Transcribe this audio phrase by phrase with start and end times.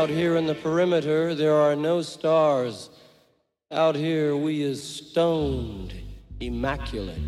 [0.00, 2.88] Out here in the perimeter, there are no stars.
[3.70, 5.92] Out here, we is stoned,
[6.40, 7.20] immaculate.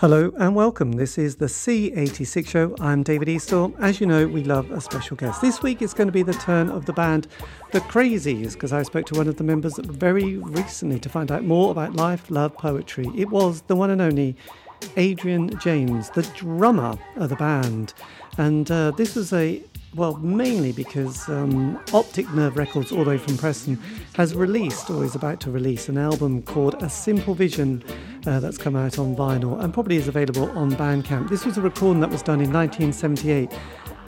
[0.00, 0.90] Hello and welcome.
[0.90, 2.74] This is the C86 show.
[2.80, 3.72] I'm David Eastaugh.
[3.78, 5.40] As you know, we love a special guest.
[5.40, 7.28] This week it's going to be the turn of the band
[7.70, 11.44] The Crazies because I spoke to one of the members very recently to find out
[11.44, 13.12] more about life, love, poetry.
[13.16, 14.34] It was the one and only
[14.96, 17.94] Adrian Janes, the drummer of the band.
[18.38, 19.62] And uh, this was a
[19.98, 23.76] well, mainly because um, Optic Nerve Records, all the way from Preston,
[24.14, 27.82] has released or is about to release an album called A Simple Vision
[28.24, 31.28] uh, that's come out on vinyl and probably is available on Bandcamp.
[31.28, 33.50] This was a recording that was done in 1978.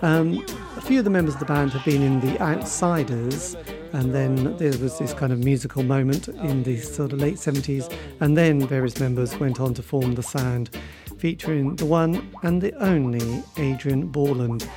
[0.03, 3.57] Um, a few of the members of the band have been in the Outsiders,
[3.93, 7.93] and then there was this kind of musical moment in the sort of late 70s,
[8.21, 10.71] and then various members went on to form The Sound,
[11.19, 14.69] featuring the one and the only Adrian Borland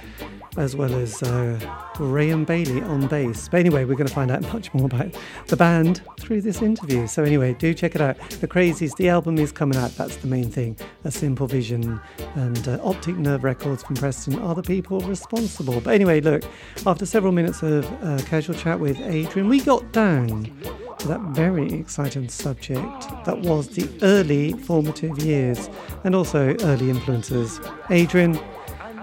[0.57, 1.59] as well as uh,
[1.95, 3.47] Graham Bailey on bass.
[3.47, 5.15] But anyway, we're going to find out much more about
[5.47, 7.07] the band through this interview.
[7.07, 8.19] So anyway, do check it out.
[8.29, 9.91] The Crazies, the album is coming out.
[9.91, 10.77] That's the main thing.
[11.03, 11.99] A Simple Vision
[12.35, 15.81] and uh, Optic Nerve Records from Preston are the people responsible.
[15.81, 16.43] But anyway, look,
[16.85, 20.51] after several minutes of uh, casual chat with Adrian, we got down
[20.99, 25.69] to that very exciting subject that was the early formative years
[26.03, 27.59] and also early influences.
[27.89, 28.39] Adrian,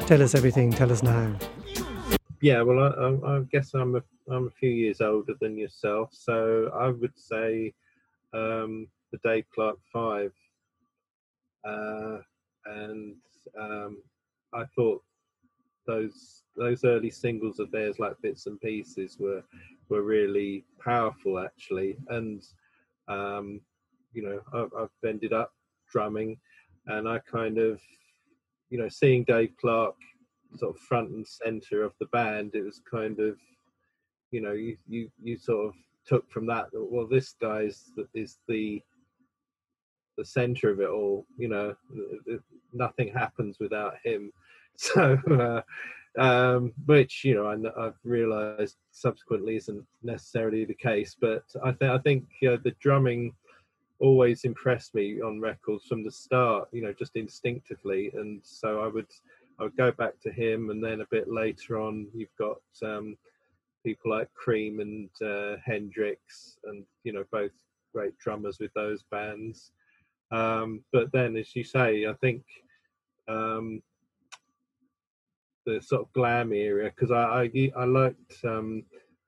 [0.07, 0.73] Tell us everything.
[0.73, 1.37] Tell us now.
[2.41, 6.71] Yeah, well, I, I, guess I'm a, I'm a few years older than yourself, so
[6.75, 7.75] I would say
[8.33, 10.33] um, the Dave Clark Five,
[11.65, 12.19] uh,
[12.65, 13.17] and
[13.59, 13.99] um,
[14.55, 15.03] I thought
[15.87, 19.43] those those early singles of theirs, like bits and pieces, were
[19.91, 22.43] were really powerful actually, and
[23.09, 23.61] um,
[24.15, 25.53] you know I've, I've ended up
[25.91, 26.39] drumming,
[26.87, 27.81] and I kind of
[28.71, 29.97] you know, seeing Dave Clark
[30.57, 33.37] sort of front and center of the band, it was kind of,
[34.31, 35.75] you know, you you you sort of
[36.07, 36.67] took from that.
[36.73, 38.81] Well, this guy's is the
[40.17, 41.27] the center of it all.
[41.37, 41.75] You know,
[42.73, 44.33] nothing happens without him.
[44.77, 45.61] So, uh,
[46.19, 51.15] um, which you know, I, have realised subsequently isn't necessarily the case.
[51.21, 53.35] But I think I think uh, the drumming
[54.01, 58.11] always impressed me on records from the start, you know, just instinctively.
[58.15, 59.11] And so I would
[59.59, 63.17] I would go back to him, and then a bit later on, you've got um,
[63.85, 67.53] people like Cream and uh, Hendrix, and you know, both
[67.95, 69.73] great drummers with those bands.
[70.31, 72.43] Um, but then, as you say, I think
[73.29, 73.83] um,
[75.67, 78.85] the sort of glam area because I, I, I liked um,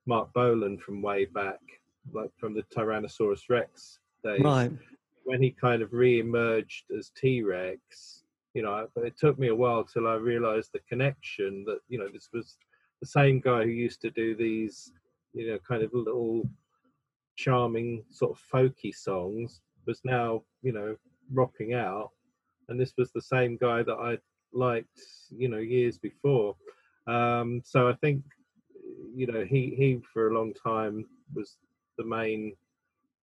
[0.07, 1.61] Marc Bolan from way back,
[2.11, 4.41] like from the Tyrannosaurus Rex days.
[4.43, 4.71] Right.
[5.25, 8.25] When he kind of re-emerged as T-Rex,
[8.55, 11.99] you know, but it took me a while till I realised the connection that you
[11.99, 12.57] know this was
[13.01, 14.93] the same guy who used to do these,
[15.33, 16.49] you know, kind of little
[17.37, 20.97] charming sort of folky songs was now you know
[21.33, 22.11] rocking out,
[22.69, 24.19] and this was the same guy that I
[24.53, 25.01] liked,
[25.31, 26.57] you know, years before.
[27.07, 28.23] Um, so I think,
[29.15, 31.57] you know, he he for a long time was
[31.99, 32.55] the main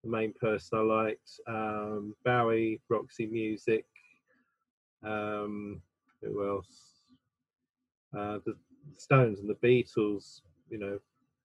[0.03, 1.31] the main person I liked.
[1.47, 3.85] Um, Bowie, Roxy Music.
[5.03, 5.81] Um,
[6.21, 7.01] who else?
[8.17, 8.55] Uh, the
[8.97, 10.41] Stones and the Beatles.
[10.69, 10.99] You know,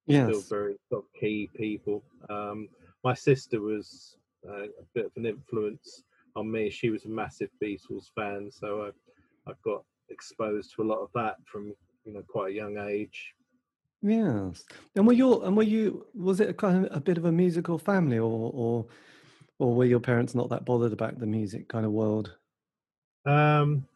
[0.06, 0.28] yes.
[0.28, 2.02] still very sort of key people.
[2.28, 2.68] Um,
[3.02, 4.16] my sister was
[4.48, 6.04] uh, a bit of an influence
[6.36, 6.70] on me.
[6.70, 11.10] She was a massive Beatles fan, so I I got exposed to a lot of
[11.14, 13.34] that from you know quite a young age.
[14.04, 14.66] Yes.
[14.94, 17.32] And were you and were you was it a kind of a bit of a
[17.32, 18.86] musical family or or
[19.58, 22.36] or were your parents not that bothered about the music kind of world?
[23.24, 23.86] Um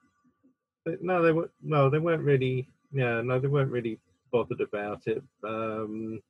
[1.02, 4.00] no they were no they weren't really yeah no they weren't really
[4.32, 6.22] bothered about it um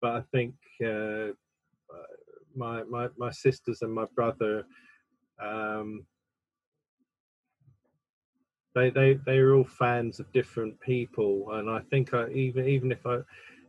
[0.00, 1.30] but I think uh,
[1.94, 2.14] uh
[2.56, 4.66] my my my sisters and my brother
[5.40, 6.04] um
[8.78, 12.92] they they they are all fans of different people, and I think I, even even
[12.92, 13.18] if I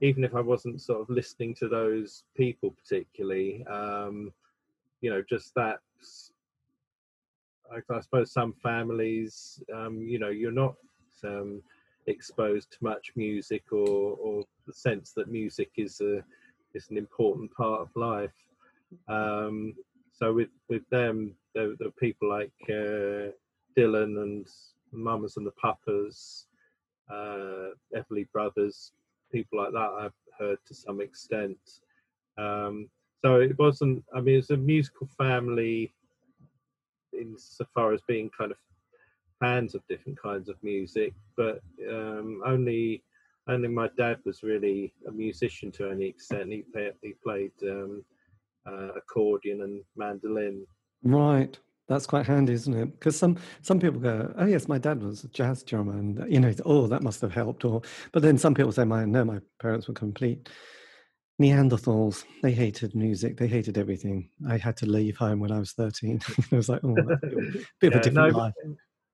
[0.02, 4.32] even if I wasn't sort of listening to those people particularly, um,
[5.02, 5.80] you know, just that.
[7.72, 10.74] I, I suppose some families, um, you know, you're not
[11.24, 11.62] um,
[12.08, 16.24] exposed to much music or, or the sense that music is a
[16.74, 18.34] is an important part of life.
[19.08, 19.76] Um,
[20.12, 23.32] so with with them, the, the people like uh,
[23.78, 24.48] Dylan and
[24.92, 26.48] Mamas and the Papas,
[27.10, 28.92] uh, Everly Brothers,
[29.32, 29.90] people like that.
[30.00, 31.58] I've heard to some extent.
[32.38, 32.90] Um,
[33.24, 34.04] so it wasn't.
[34.16, 35.94] I mean, it's a musical family
[37.20, 38.58] insofar as being kind of
[39.40, 43.04] fans of different kinds of music, but um, only
[43.50, 46.52] I my dad was really a musician to any extent.
[46.52, 48.06] He played, he played um,
[48.68, 50.68] uh, accordion and mandolin.
[51.04, 51.58] Right.
[51.90, 52.92] That's quite handy, isn't it?
[52.92, 56.40] Because some some people go, "Oh yes, my dad was a jazz drummer," and you
[56.40, 57.66] know, oh, that must have helped.
[57.66, 57.82] Or,
[58.12, 60.50] but then some people say, "My no, my parents were complete
[61.42, 62.26] Neanderthals.
[62.44, 63.38] They hated music.
[63.38, 64.30] They hated everything.
[64.48, 66.22] I had to leave home when I was thirteen.
[66.52, 67.18] I was like, oh, a
[67.82, 68.54] bit of a different no, life."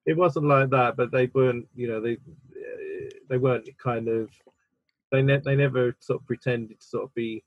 [0.06, 1.66] It wasn't like that, but they weren't.
[1.76, 4.30] You know, they eh, they weren't kind of.
[5.14, 7.42] They ne- they never sort of pretended to sort of be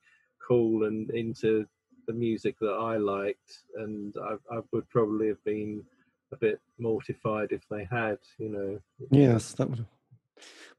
[0.46, 1.66] cool and into
[2.08, 5.84] the music that I liked, and I, I would probably have been
[6.32, 8.80] a bit mortified if they had, you know.
[9.12, 9.86] Yes, that would.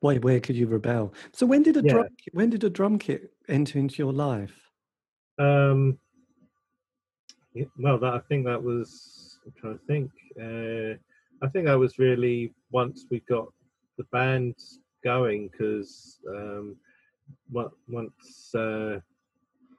[0.02, 0.18] Why?
[0.18, 1.14] Where could you rebel?
[1.31, 1.94] So when did a yeah.
[1.94, 2.08] drum?
[2.34, 4.70] When did a drum kit enter into your life?
[5.38, 5.98] Um.
[7.54, 9.40] Yeah, well, that I think that was.
[9.46, 10.12] I'm trying to think.
[10.38, 10.98] Uh,
[11.46, 13.48] I think that was really once we got
[13.98, 14.56] the band
[15.04, 16.76] going because um,
[17.88, 19.00] once uh,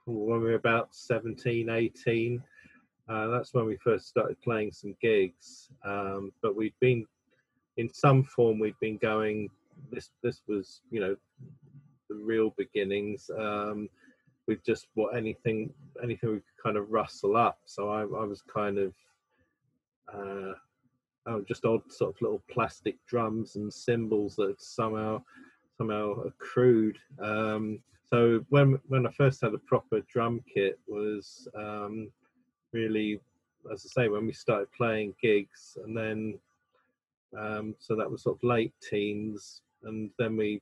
[0.05, 2.43] when we were about 17, 18.
[3.09, 5.69] Uh, that's when we first started playing some gigs.
[5.83, 7.05] Um, but we'd been,
[7.77, 9.49] in some form, we'd been going.
[9.91, 11.15] This this was, you know,
[12.09, 13.29] the real beginnings.
[13.37, 13.89] Um,
[14.47, 17.59] with just what anything anything we could kind of rustle up.
[17.65, 18.93] So I, I was kind of
[20.13, 20.53] uh,
[21.27, 25.23] oh, just odd sort of little plastic drums and cymbals that somehow
[25.77, 26.97] somehow accrued.
[27.21, 27.79] Um,
[28.11, 32.11] so when when I first had a proper drum kit was um,
[32.73, 33.21] really,
[33.71, 36.39] as I say, when we started playing gigs, and then
[37.37, 40.61] um, so that was sort of late teens, and then we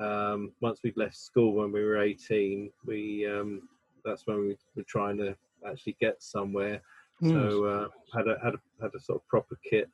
[0.00, 3.68] um, once we'd left school when we were 18, we um,
[4.04, 6.82] that's when we were trying to actually get somewhere.
[7.22, 7.30] Mm.
[7.30, 9.88] So uh, had a had a had a sort of proper kit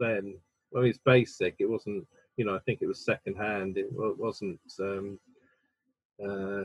[0.00, 0.36] then.
[0.72, 1.56] Well, it's basic.
[1.60, 2.06] It wasn't,
[2.36, 3.78] you know, I think it was second hand.
[3.78, 5.18] It wasn't um,
[6.22, 6.64] uh,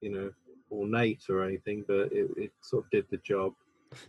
[0.00, 0.30] you know,
[0.70, 3.52] ornate or anything, but it, it sort of did the job.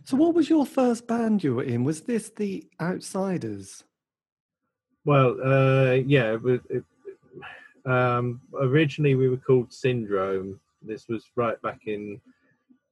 [0.04, 1.84] So, what was your first band you were in?
[1.84, 3.84] Was this the Outsiders?
[5.04, 6.36] Well, uh, yeah.
[6.44, 6.84] It, it,
[7.84, 10.58] um, originally, we were called Syndrome.
[10.82, 12.20] This was right back in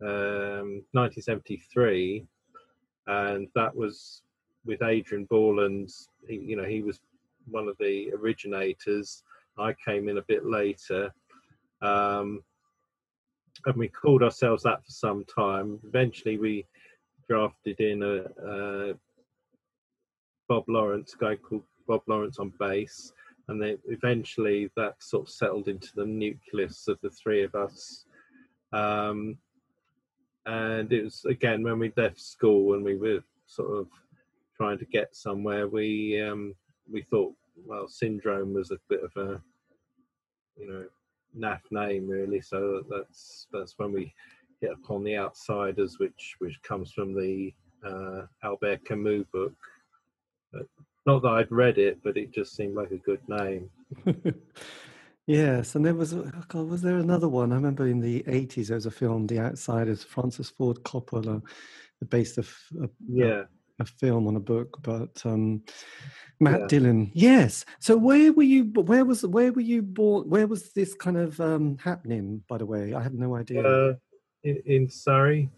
[0.03, 2.27] um, 1973,
[3.07, 4.23] and that was
[4.67, 5.91] with Adrian Borland.
[6.29, 7.01] He, you know, he was
[7.47, 9.23] one of the originators.
[9.59, 11.13] I came in a bit later,
[11.83, 12.43] um,
[13.67, 15.79] and we called ourselves that for some time.
[15.87, 16.67] Eventually, we
[17.29, 18.95] drafted in a, a
[20.49, 23.13] Bob Lawrence, guy called Bob Lawrence on bass,
[23.49, 28.05] and then eventually that sort of settled into the nucleus of the three of us.
[28.73, 29.39] Um,
[30.47, 33.87] and it was again when we left school and we were sort of
[34.57, 35.69] trying to get somewhere.
[35.69, 36.55] We um,
[36.91, 37.35] we thought,
[37.65, 39.41] well, syndrome was a bit of a
[40.57, 40.85] you know
[41.39, 42.41] naff name really.
[42.41, 44.15] So that's that's when we
[44.61, 47.53] hit upon the Outsiders, which which comes from the
[47.85, 49.55] uh, Albert Camus book.
[50.53, 50.67] But
[51.07, 53.71] not that I'd read it, but it just seemed like a good name.
[55.27, 57.53] yes, and there was oh God, was there another one?
[57.53, 61.43] I remember in the eighties there was a film, The Outsiders, Francis Ford Coppola,
[62.09, 63.43] based of a, yeah.
[63.83, 65.63] A, film on a book, but um,
[66.41, 66.67] Matt yeah.
[66.69, 67.11] Dillon.
[67.15, 67.65] Yes.
[67.79, 68.65] So where were you?
[68.65, 69.25] Where was?
[69.27, 70.29] Where were you born?
[70.29, 72.43] Where was this kind of um, happening?
[72.49, 73.63] By the way, I had no idea.
[73.67, 73.95] Uh,
[74.45, 75.51] in, in, Surrey.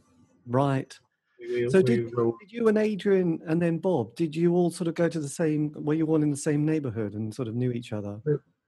[0.47, 0.97] Right.
[1.39, 4.15] We, so we did, did you and Adrian and then Bob?
[4.15, 5.73] Did you all sort of go to the same?
[5.75, 8.21] Were you all in the same neighbourhood and sort of knew each other?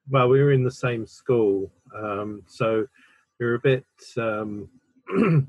[0.08, 2.86] Well, we were in the same school, um, so
[3.40, 3.84] we were a bit.
[4.16, 4.68] Um,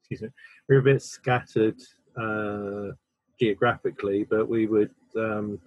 [0.00, 0.28] excuse me.
[0.68, 1.80] We were a bit scattered
[2.16, 2.92] uh,
[3.38, 5.58] geographically, but we would um,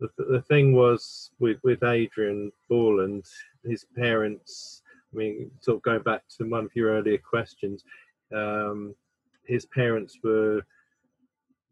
[0.00, 3.24] the, the thing was with with Adrian Borland,
[3.64, 4.82] his parents.
[5.12, 7.84] I mean, sort of going back to one of your earlier questions,
[8.34, 8.94] um,
[9.44, 10.62] his parents were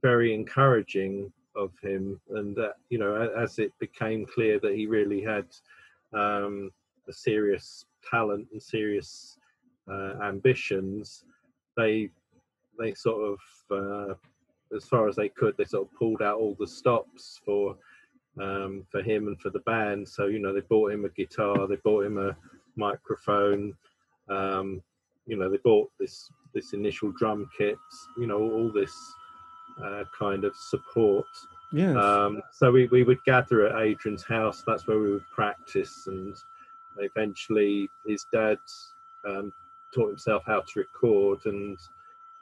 [0.03, 5.23] very encouraging of him, and that you know, as it became clear that he really
[5.23, 5.47] had
[6.13, 6.71] um,
[7.09, 9.37] a serious talent and serious
[9.91, 11.25] uh, ambitions,
[11.77, 12.11] they
[12.79, 13.39] they sort of
[13.71, 14.15] uh,
[14.75, 15.57] as far as they could.
[15.57, 17.77] They sort of pulled out all the stops for
[18.41, 20.09] um, for him and for the band.
[20.09, 22.37] So you know, they bought him a guitar, they bought him a
[22.77, 23.75] microphone.
[24.29, 24.83] Um,
[25.27, 27.79] you know, they bought this this initial drum kit.
[28.19, 28.95] You know, all this
[29.83, 31.27] uh, kind of support.
[31.73, 31.99] Yeah.
[31.99, 34.63] Um, so we, we would gather at Adrian's house.
[34.65, 36.37] That's where we would practice, and
[36.99, 38.59] eventually his dad
[39.27, 39.53] um,
[39.93, 41.77] taught himself how to record, and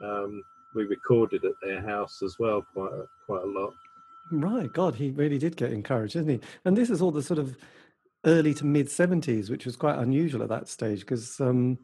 [0.03, 0.43] um,
[0.75, 3.73] we recorded at their house as well quite a, quite a lot.
[4.31, 6.41] Right, God, he really did get encouraged, didn't he?
[6.65, 7.57] And this is all the sort of
[8.25, 11.79] early to mid 70s, which was quite unusual at that stage because um,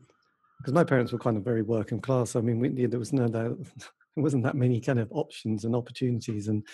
[0.58, 2.36] because my parents were kind of very working class.
[2.36, 3.54] I mean, we, there was no there
[4.16, 6.64] wasn't that many kind of options and opportunities and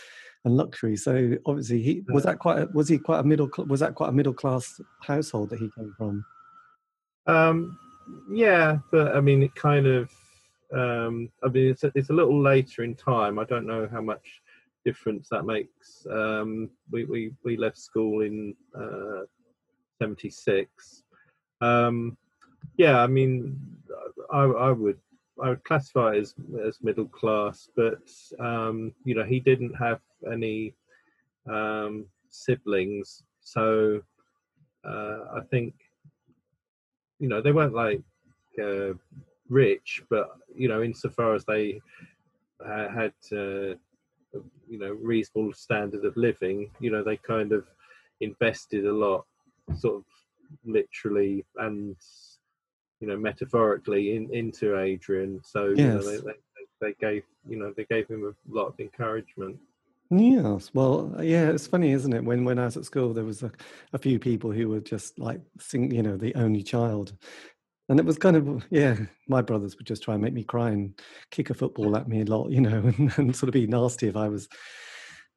[0.45, 0.97] and luxury.
[0.97, 4.11] So obviously, he was that quite a, was he quite a middle was that quite
[4.11, 6.25] a middle class household that he came from.
[7.27, 7.79] Um,
[8.31, 10.11] yeah, but I mean, it kind of.
[10.75, 13.39] Um, I mean, it's a, it's a little later in time.
[13.39, 14.43] I don't know how much
[14.85, 16.07] difference that makes.
[16.11, 19.23] Um, we, we we left school in uh,
[20.01, 21.05] '76.
[21.61, 22.17] Um,
[22.77, 23.59] yeah, I mean,
[24.33, 24.99] I, I would
[25.43, 26.35] I would classify it as
[26.67, 28.03] as middle class, but
[28.41, 30.01] um, you know, he didn't have
[30.31, 30.75] any
[31.49, 34.01] um, siblings, so
[34.85, 35.75] uh, I think
[37.21, 38.03] you know they weren't like
[38.63, 38.95] uh,
[39.55, 41.81] rich, but you know, insofar as they
[42.65, 43.75] uh, had uh,
[44.69, 47.65] you know reasonable standard of living, you know, they kind of
[48.21, 49.25] invested a lot,
[49.77, 50.05] sort of
[50.65, 51.97] literally and
[53.01, 55.41] you know metaphorically in, into Adrian.
[55.45, 55.79] So yes.
[55.79, 56.33] you know, they, they,
[56.81, 59.57] they gave you know they gave him a lot of encouragement.
[60.11, 62.23] Yes, well, yeah, it's funny, isn't it?
[62.23, 63.51] When when I was at school, there was a,
[63.93, 67.15] a few people who were just like, sing, you know, the only child,
[67.89, 68.97] and it was kind of yeah.
[69.29, 70.99] My brothers would just try and make me cry and
[71.31, 74.09] kick a football at me a lot, you know, and, and sort of be nasty
[74.09, 74.49] if I was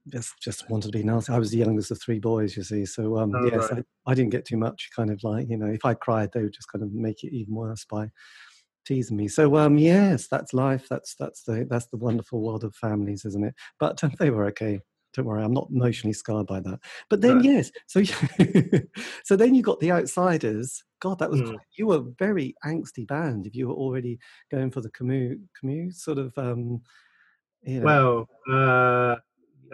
[0.07, 1.33] just just wanted to be nasty.
[1.33, 2.85] I was the youngest of three boys, you see.
[2.85, 3.83] So um, oh, yes, right.
[4.05, 4.89] I, I didn't get too much.
[4.95, 7.33] Kind of like you know, if I cried, they would just kind of make it
[7.33, 8.09] even worse by
[8.85, 9.27] teasing me.
[9.27, 10.87] So um, yes, that's life.
[10.89, 13.55] That's that's the that's the wonderful world of families, isn't it?
[13.79, 14.79] But um, they were okay.
[15.17, 16.79] Don't worry, I'm not emotionally scarred by that.
[17.09, 17.45] But then right.
[17.45, 18.03] yes, so
[19.23, 20.83] so then you got the outsiders.
[20.99, 21.55] God, that was mm.
[21.75, 24.19] you were a very angsty band if you were already
[24.51, 26.37] going for the commute commute sort of.
[26.37, 26.81] Um,
[27.63, 28.27] you know.
[28.47, 29.15] Well, uh,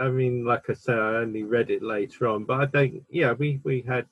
[0.01, 3.33] I mean, like I say, I only read it later on, but I think, yeah,
[3.33, 4.05] we we had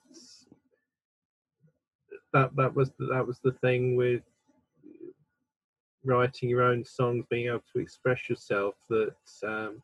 [2.34, 2.54] that.
[2.56, 4.20] That was that was the thing with
[6.04, 8.74] writing your own songs, being able to express yourself.
[8.90, 9.82] That um,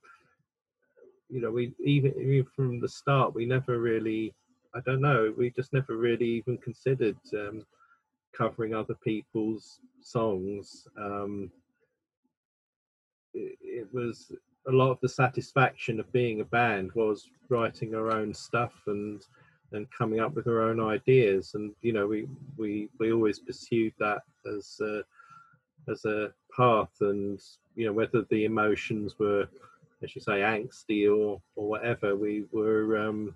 [1.31, 4.35] you know, we even even from the start, we never really.
[4.75, 5.33] I don't know.
[5.37, 7.65] We just never really even considered um,
[8.37, 10.87] covering other people's songs.
[10.97, 11.51] Um,
[13.33, 14.31] it, it was
[14.69, 19.25] a lot of the satisfaction of being a band was writing our own stuff and
[19.73, 23.93] and coming up with our own ideas and you know we we we always pursued
[23.99, 24.23] that
[24.57, 25.03] as a,
[25.91, 27.41] as a path and
[27.75, 29.47] you know whether the emotions were
[30.03, 33.35] as you say angsty or or whatever we were um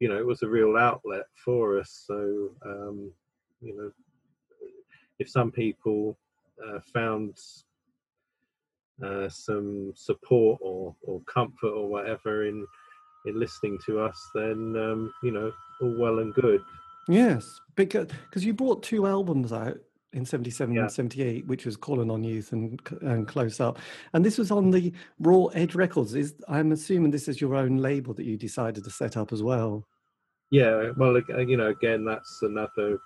[0.00, 3.10] you know it was a real outlet for us so um
[3.60, 3.90] you know
[5.18, 6.16] if some people
[6.64, 7.36] uh, found
[9.04, 12.66] uh, some support or, or comfort or whatever in
[13.26, 16.60] in listening to us, then um, you know all well and good.
[17.08, 19.78] Yes, because because you brought two albums out
[20.12, 20.82] in 77 yeah.
[20.82, 23.78] and 78 which was calling on youth and and close up.
[24.14, 26.14] And this was on the raw edge records.
[26.14, 29.42] Is i'm assuming this is your own label that you decided to set up as
[29.42, 29.84] well.
[30.50, 32.98] Yeah well you know again that's another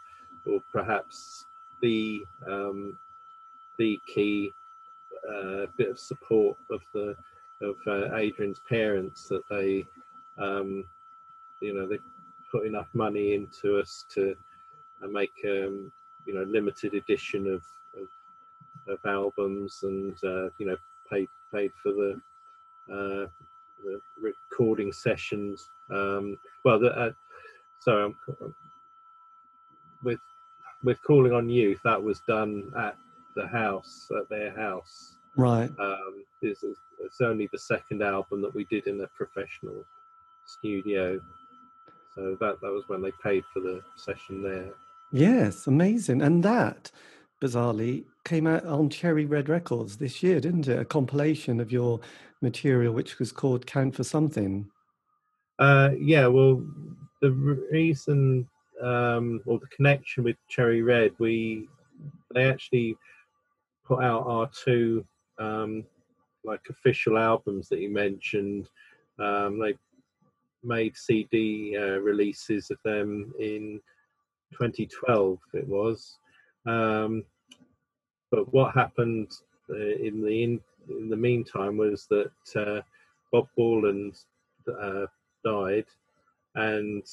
[0.47, 1.45] or perhaps
[1.83, 2.97] the um
[3.79, 4.51] the key
[5.29, 7.15] uh, bit of support of the
[7.63, 9.85] of uh, Adrian's parents that they,
[10.39, 10.85] um,
[11.61, 11.99] you know, they
[12.51, 14.35] put enough money into us to
[15.03, 15.93] uh, make um,
[16.27, 17.63] you know limited edition of
[18.01, 18.09] of,
[18.93, 20.77] of albums and uh, you know
[21.11, 22.21] paid paid for the
[22.91, 23.27] uh,
[23.85, 25.69] the recording sessions.
[25.91, 27.13] Um, well, the, uh,
[27.81, 28.15] so
[30.03, 30.21] with
[30.83, 32.97] with calling on youth, that was done at
[33.35, 35.17] the house at their house.
[35.37, 35.71] Right.
[35.79, 36.63] Um, it's,
[37.01, 39.85] it's only the second album that we did in a professional
[40.45, 41.21] studio.
[42.15, 44.71] So that that was when they paid for the session there.
[45.13, 46.23] Yes, amazing.
[46.23, 46.91] And that,
[47.41, 50.79] bizarrely, came out on Cherry Red Records this year, didn't it?
[50.79, 52.01] A compilation of your
[52.41, 54.71] material, which was called Count for Something.
[55.59, 56.65] Uh, yeah, well,
[57.21, 57.31] the
[57.71, 58.49] reason
[58.83, 61.69] um, or the connection with Cherry Red, we
[62.35, 62.97] they actually
[63.85, 65.05] put out our two
[65.39, 65.85] um,
[66.45, 68.69] like official albums that you mentioned.
[69.19, 69.75] Um, they
[70.65, 73.81] made CD uh, releases of them in
[74.53, 75.39] 2012.
[75.55, 76.19] It was,
[76.67, 77.25] um,
[78.31, 79.31] but what happened
[79.71, 82.81] uh, in the in, in, the meantime was that uh,
[83.31, 84.15] Bob Borland
[84.81, 85.07] uh,
[85.45, 85.87] died,
[86.55, 87.05] and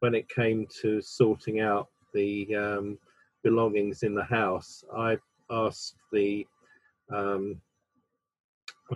[0.00, 2.98] when it came to sorting out the um,
[3.42, 5.18] belongings in the house, I
[5.50, 6.46] asked the
[7.12, 7.60] um,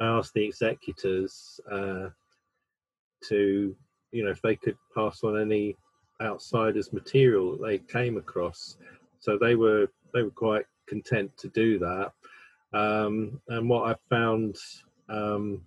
[0.00, 2.08] I asked the executors uh,
[3.28, 3.76] to,
[4.10, 5.76] you know, if they could pass on any
[6.22, 8.76] outsiders material that they came across.
[9.20, 12.12] So they were they were quite content to do that.
[12.72, 14.56] Um, and what I found
[15.08, 15.62] um,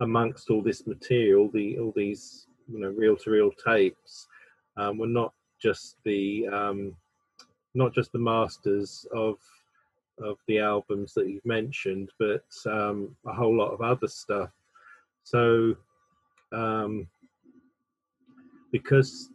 [0.00, 4.26] amongst all this material, the all these you know reel to reel tapes,
[4.76, 6.96] um, were not just the um,
[7.74, 9.36] not just the masters of
[10.18, 14.50] of the albums that you've mentioned, but um, a whole lot of other stuff.
[15.24, 15.76] So
[16.52, 17.06] um,
[18.72, 19.30] because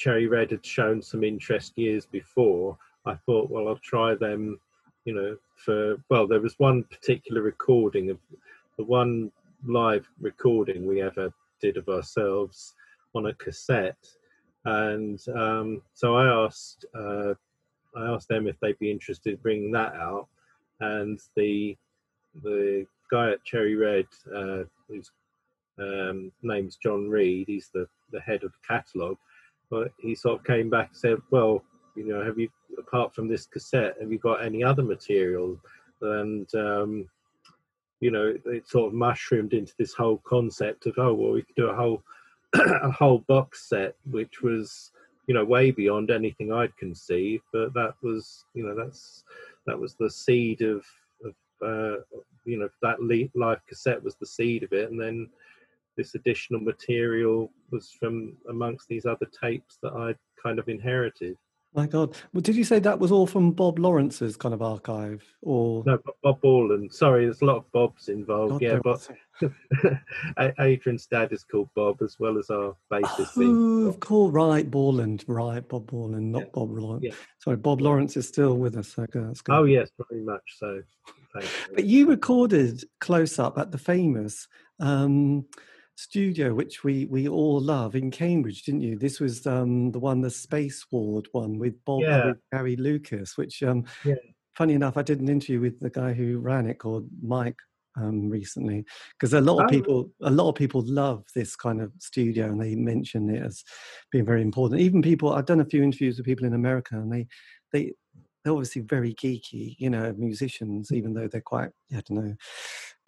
[0.00, 4.58] Cherry Red had shown some interest years before, I thought, well, I'll try them.
[5.04, 8.18] You know, for well, there was one particular recording of
[8.78, 9.30] the one
[9.66, 11.30] live recording we ever
[11.60, 12.74] did of ourselves
[13.14, 14.06] on a cassette,
[14.64, 17.34] and um, so I asked uh,
[17.94, 20.28] I asked them if they'd be interested in bringing that out,
[20.80, 21.76] and the
[22.42, 25.10] the guy at Cherry Red, uh, whose
[25.78, 29.18] um, name's John Reed, he's the the head of the catalogue,
[29.70, 31.62] but he sort of came back and said, "Well,
[31.94, 32.48] you know, have you
[32.78, 35.58] apart from this cassette, have you got any other material?"
[36.02, 37.08] And um,
[38.00, 41.56] you know, it sort of mushroomed into this whole concept of, oh well, we could
[41.56, 42.02] do a whole
[42.54, 44.90] a whole box set, which was
[45.26, 47.44] you know way beyond anything I'd conceived.
[47.52, 49.24] But that was you know that's
[49.66, 50.84] that was the seed of
[51.24, 52.00] of uh,
[52.44, 53.30] you know that live
[53.68, 55.28] cassette was the seed of it, and then
[55.96, 61.36] this additional material was from amongst these other tapes that I'd kind of inherited.
[61.72, 62.16] My God.
[62.32, 65.84] Well, did you say that was all from Bob Lawrence's kind of archive or?
[65.86, 66.92] No, Bob Borland.
[66.92, 68.60] Sorry, there's a lot of Bobs involved.
[68.60, 69.08] God, yeah, but
[70.58, 73.34] Adrian's dad is called Bob as well as our bassist.
[73.36, 74.32] Oh, of course.
[74.32, 75.24] Right, Borland.
[75.28, 76.48] Right, Bob Borland, not yeah.
[76.52, 77.04] Bob Lawrence.
[77.04, 77.14] Yeah.
[77.38, 78.94] Sorry, Bob Lawrence is still with us.
[78.94, 79.54] That's good.
[79.54, 80.82] Oh, yes, very much so.
[81.72, 84.48] but you recorded close up at the famous.
[84.80, 85.46] Um,
[86.00, 88.98] studio, which we we all love in Cambridge, didn't you?
[88.98, 92.26] This was um, the one, the Spaceward one with Bob yeah.
[92.26, 93.36] with Gary Lucas.
[93.36, 94.14] Which, um, yeah.
[94.54, 97.58] funny enough, I did an interview with the guy who ran it called Mike
[97.96, 98.84] um, recently
[99.18, 99.68] because a lot of oh.
[99.68, 103.64] people a lot of people love this kind of studio and they mention it as
[104.12, 107.12] being very important even people i've done a few interviews with people in america and
[107.12, 107.26] they
[107.72, 107.92] they
[108.44, 112.34] they're obviously very geeky you know musicians even though they're quite i don't know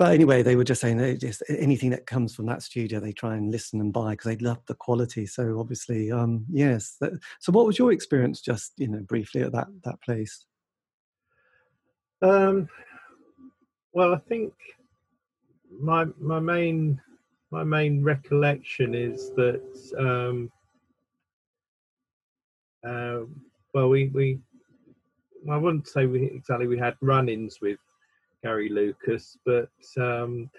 [0.03, 3.13] but anyway, they were just saying that just anything that comes from that studio, they
[3.13, 5.27] try and listen and buy because they love the quality.
[5.27, 6.97] So obviously, um, yes.
[7.01, 10.45] That, so, what was your experience, just you know, briefly at that that place?
[12.21, 12.69] Um,
[13.93, 14.53] well, I think
[15.81, 17.01] my my main
[17.53, 19.63] my main recollection is that
[19.97, 20.51] um,
[22.85, 23.21] uh,
[23.73, 24.41] well, we we
[25.49, 27.79] I wouldn't say we exactly we had run-ins with
[28.43, 30.51] Gary Lucas, but um,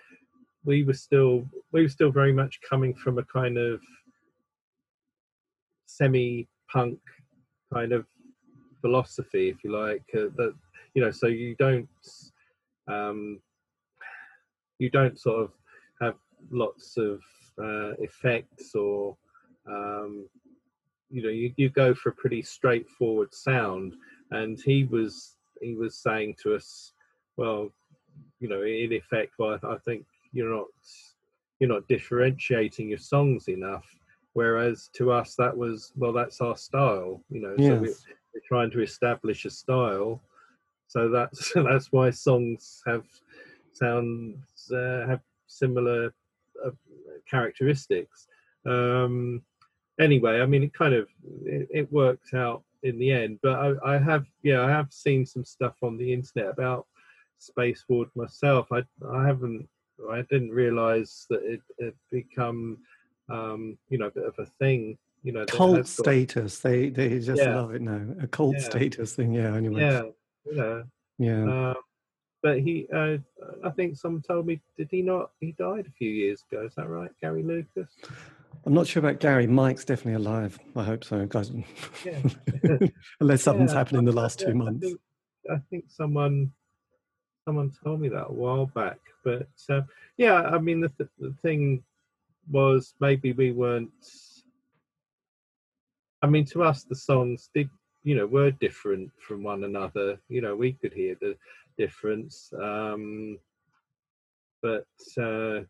[0.65, 3.81] we were still we were still very much coming from a kind of
[5.85, 6.99] semi-punk
[7.73, 8.05] kind of
[8.81, 10.03] philosophy, if you like.
[10.15, 10.53] Uh, that
[10.93, 11.89] you know, so you don't
[12.87, 13.39] um,
[14.79, 15.51] you don't sort of
[16.01, 16.15] have
[16.51, 17.21] lots of
[17.61, 19.15] uh, effects or
[19.67, 20.27] um,
[21.09, 23.93] you know you, you go for a pretty straightforward sound
[24.31, 26.93] and he was he was saying to us
[27.37, 27.69] well,
[28.39, 30.67] you know, in effect, well, I think you're not
[31.59, 33.85] you're not differentiating your songs enough.
[34.33, 37.55] Whereas to us, that was well, that's our style, you know.
[37.57, 37.67] Yes.
[37.67, 37.87] So we,
[38.33, 40.21] we're trying to establish a style.
[40.87, 43.05] So that's that's why songs have
[43.71, 46.13] sounds uh, have similar
[46.65, 46.71] uh,
[47.29, 48.27] characteristics.
[48.65, 49.43] Um,
[49.99, 51.07] anyway, I mean, it kind of
[51.45, 53.39] it, it worked out in the end.
[53.41, 56.85] But I, I, have, yeah, I have seen some stuff on the internet about
[57.49, 58.67] Spaceward myself.
[58.71, 59.67] I I haven't
[60.09, 62.77] I didn't realize that it had become
[63.29, 64.97] um, you know a bit of a thing.
[65.23, 66.59] You know, cult got, status.
[66.59, 67.55] They they just yeah.
[67.55, 68.01] love it now.
[68.21, 68.63] A cult yeah.
[68.63, 69.33] status thing.
[69.33, 69.55] Yeah.
[69.55, 69.81] Anyway.
[69.81, 70.01] Yeah.
[70.51, 70.81] Yeah.
[71.17, 71.49] Yeah.
[71.49, 71.73] Uh,
[72.41, 73.17] but he, uh,
[73.63, 75.31] I think someone told me, did he not?
[75.39, 76.65] He died a few years ago.
[76.65, 77.89] Is that right, Gary Lucas?
[78.65, 79.47] I'm not sure about Gary.
[79.47, 80.59] Mike's definitely alive.
[80.75, 81.51] I hope so, guys.
[82.05, 82.19] Yeah.
[83.21, 84.85] Unless something's yeah, happened in the last two months.
[84.85, 84.99] I think,
[85.51, 86.51] I think someone
[87.45, 88.99] someone told me that a while back.
[89.23, 89.81] But uh,
[90.17, 91.83] yeah, I mean, the, th- the thing
[92.51, 93.91] was maybe we weren't.
[96.21, 97.69] I mean, to us, the songs did,
[98.03, 100.19] you know, were different from one another.
[100.29, 101.35] You know, we could hear the
[101.77, 102.53] difference.
[102.61, 103.39] Um,
[104.61, 105.61] but uh,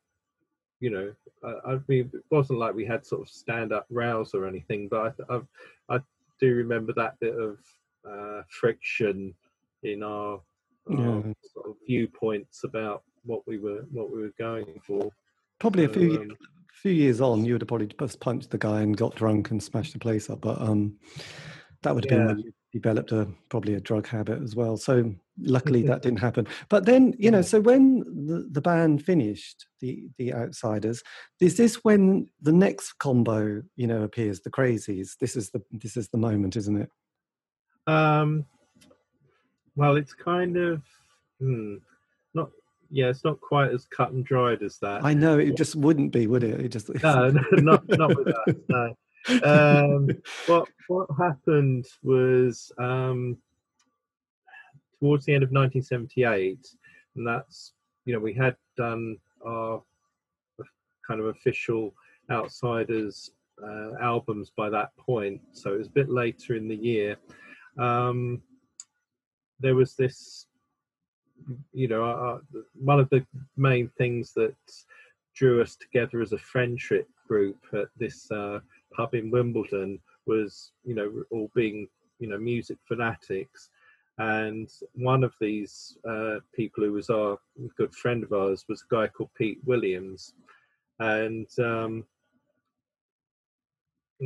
[0.79, 4.47] you know, I, I, mean, it wasn't like we had sort of stand-up rows or
[4.47, 4.88] anything.
[4.89, 5.99] But I, I, I
[6.39, 7.57] do remember that bit of
[8.07, 9.33] uh, friction
[9.83, 10.39] in our
[10.89, 10.98] yeah.
[10.98, 15.10] um, sort of viewpoints about what we were what we were going for.
[15.60, 16.38] Probably a few um,
[16.74, 19.63] few years on, you would have probably just punched the guy and got drunk and
[19.63, 20.41] smashed the place up.
[20.41, 20.98] But um,
[21.82, 24.76] that would have been when you developed a probably a drug habit as well.
[24.76, 26.48] So luckily that didn't happen.
[26.69, 31.04] But then you know, so when the, the band finished, the the Outsiders,
[31.39, 34.41] is this when the next combo you know appears?
[34.41, 35.12] The Crazies.
[35.19, 36.89] This is the this is the moment, isn't it?
[37.88, 38.46] Um,
[39.75, 40.81] well, it's kind of
[41.39, 41.75] hmm,
[42.33, 42.49] not.
[42.89, 45.03] Yeah, it's not quite as cut and dried as that.
[45.03, 46.59] I know it just wouldn't be, would it?
[46.59, 48.55] It just no, no not not with us.
[48.69, 48.95] No.
[49.43, 50.09] Um,
[50.47, 53.38] what what happened was um,
[54.99, 56.67] towards the end of 1978,
[57.15, 57.73] and that's
[58.05, 59.81] you know we had done our
[61.07, 61.93] kind of official
[62.31, 63.31] outsiders
[63.63, 67.17] uh, albums by that point, so it was a bit later in the year.
[67.79, 68.41] Um,
[69.63, 70.45] there was this,
[71.73, 72.39] you know, uh,
[72.76, 73.26] one of the
[73.58, 74.56] main things that
[75.34, 78.60] drew us together as a friendship group at this uh,
[78.95, 81.88] pub in Wimbledon was, you know, all being,
[82.19, 83.69] you know, music fanatics.
[84.19, 87.39] And one of these uh, people who was our
[87.78, 90.34] good friend of ours was a guy called Pete Williams.
[90.99, 92.06] And um,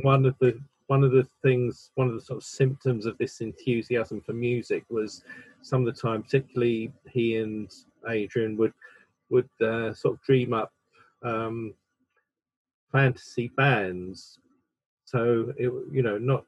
[0.02, 3.40] one of the one of the things, one of the sort of symptoms of this
[3.40, 5.22] enthusiasm for music was
[5.62, 7.72] some of the time, particularly he and
[8.08, 8.72] Adrian would
[9.30, 10.72] would uh, sort of dream up
[11.22, 11.74] um,
[12.90, 14.38] fantasy bands.
[15.04, 16.44] So it, you know, not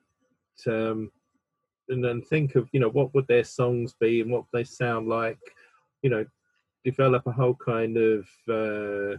[0.67, 1.13] um,
[1.91, 5.07] and then think of you know what would their songs be and what they sound
[5.07, 5.39] like.
[6.03, 6.27] You know,
[6.83, 9.19] develop a whole kind of uh,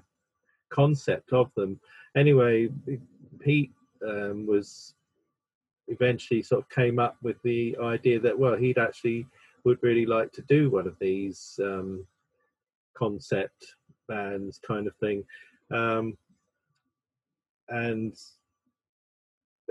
[0.70, 1.80] concept of them.
[2.16, 2.70] Anyway,
[3.40, 3.72] Pete
[4.04, 4.96] um, was
[5.92, 9.26] eventually sort of came up with the idea that well he'd actually
[9.64, 12.06] would really like to do one of these um,
[12.96, 13.76] concept
[14.08, 15.24] bands kind of thing.
[15.70, 16.18] Um,
[17.70, 18.16] and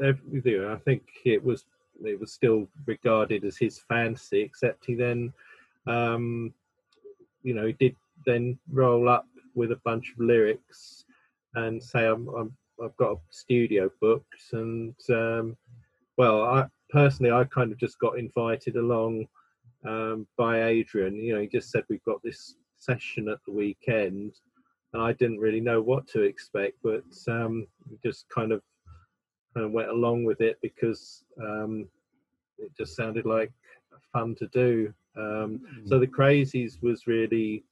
[0.02, 1.64] every, I think it was
[2.04, 5.32] it was still regarded as his fantasy except he then
[5.86, 6.54] um,
[7.42, 11.04] you know he did then roll up with a bunch of lyrics
[11.54, 15.56] and say I'm, I'm I've got a studio booked and um,
[16.20, 19.26] well, I personally, I kind of just got invited along
[19.88, 21.14] um, by Adrian.
[21.16, 24.34] You know, he just said we've got this session at the weekend,
[24.92, 27.66] and I didn't really know what to expect, but um,
[28.04, 28.60] just kind of
[29.54, 31.88] kind of went along with it because um,
[32.58, 33.50] it just sounded like
[34.12, 34.92] fun to do.
[35.16, 35.88] Um, mm.
[35.88, 37.64] So the Crazies was really,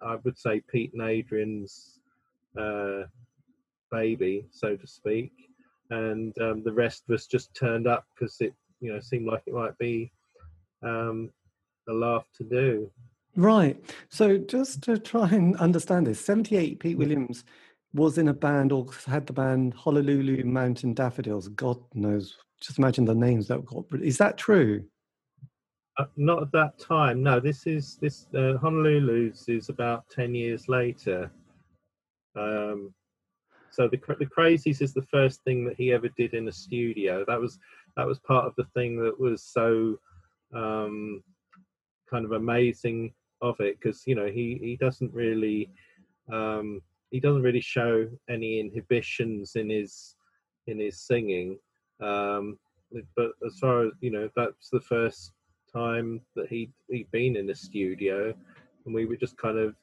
[0.00, 1.98] I would say, Pete and Adrian's
[2.56, 3.02] uh,
[3.90, 5.45] baby, so to speak
[5.90, 9.54] and um, the rest us just turned up because it you know seemed like it
[9.54, 10.12] might be
[10.82, 11.30] um,
[11.88, 12.90] a laugh to do.
[13.36, 13.78] Right.
[14.08, 17.44] So just to try and understand this, 78 Pete Williams
[17.92, 21.48] was in a band or had the band Honolulu Mountain Daffodils.
[21.48, 22.36] God knows.
[22.60, 23.84] Just imagine the names that got.
[24.00, 24.84] Is that true?
[25.98, 27.22] Uh, not at that time.
[27.22, 31.30] No, this is this uh, Honolulu's is about ten years later.
[32.34, 32.94] Um,
[33.76, 37.24] so the the Crazies is the first thing that he ever did in a studio.
[37.28, 37.58] That was
[37.96, 39.98] that was part of the thing that was so
[40.54, 41.22] um,
[42.08, 43.12] kind of amazing
[43.42, 45.70] of it because you know he he doesn't really
[46.32, 50.16] um, he doesn't really show any inhibitions in his
[50.66, 51.58] in his singing.
[52.00, 52.58] Um,
[53.14, 55.32] but as far as you know, that's the first
[55.70, 58.32] time that he he'd been in a studio,
[58.86, 59.74] and we were just kind of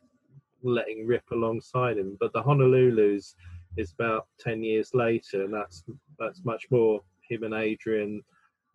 [0.63, 2.17] letting rip alongside him.
[2.19, 3.35] But the Honolulu's
[3.77, 5.83] is about 10 years later and that's
[6.19, 8.21] that's much more him and adrian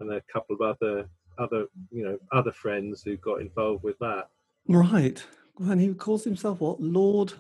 [0.01, 1.09] and a couple of other
[1.39, 4.29] other you know other friends who got involved with that
[4.67, 5.25] right
[5.61, 7.33] and he calls himself what lord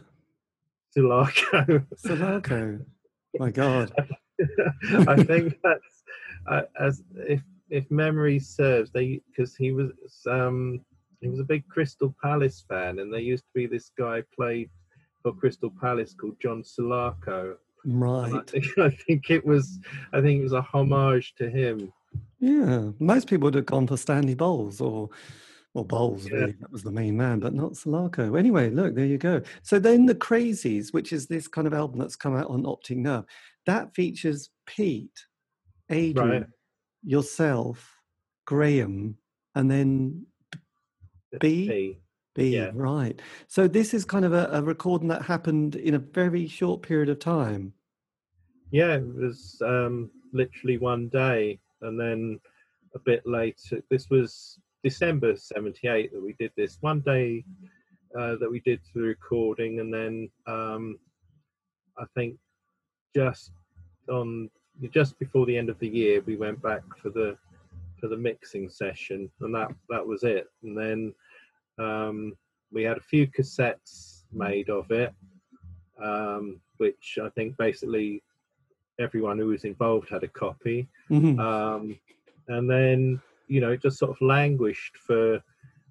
[0.90, 1.84] Sulaco.
[1.96, 2.80] Sulaco.
[3.38, 3.92] My God.
[5.08, 6.02] I think that's
[6.46, 9.92] uh, as if if memory serves, they because he was
[10.28, 10.80] um
[11.20, 14.70] he was a big Crystal Palace fan, and there used to be this guy played
[15.22, 17.54] for Crystal Palace called John Salako.
[17.84, 18.34] Right.
[18.34, 19.78] I think, I think, it was.
[20.12, 21.92] I think it was a homage to him.
[22.40, 25.10] Yeah, most people would have gone for Stanley Bowles or.
[25.74, 26.34] Well, Bowles, yeah.
[26.34, 28.36] really, that was the main man, but not Salako.
[28.38, 29.42] Anyway, look, there you go.
[29.62, 32.96] So then the Crazies, which is this kind of album that's come out on Optic
[32.96, 33.26] Nerve,
[33.66, 35.26] that features Pete,
[35.90, 36.46] Adrian, right.
[37.04, 37.94] yourself,
[38.46, 39.18] Graham,
[39.54, 40.26] and then
[41.38, 41.68] B.
[41.68, 41.98] B.
[42.46, 42.70] Yeah.
[42.74, 43.20] right.
[43.46, 47.08] So this is kind of a, a, recording that happened in a very short period
[47.08, 47.72] of time.
[48.70, 52.38] Yeah, it was um, literally one day, and then
[52.94, 53.82] a bit later.
[53.90, 56.78] This was December '78 that we did this.
[56.80, 57.44] One day
[58.18, 60.98] uh, that we did the recording, and then um,
[61.98, 62.36] I think
[63.14, 63.52] just
[64.08, 64.50] on
[64.92, 67.36] just before the end of the year, we went back for the
[68.00, 70.48] for the mixing session, and that that was it.
[70.62, 71.14] And then
[71.78, 72.36] um,
[72.72, 75.12] we had a few cassettes made of it,
[76.02, 78.22] um, which I think basically
[78.98, 80.88] everyone who was involved had a copy.
[81.10, 81.38] Mhm.
[81.38, 81.98] Um,
[82.48, 85.42] and then you know it just sort of languished for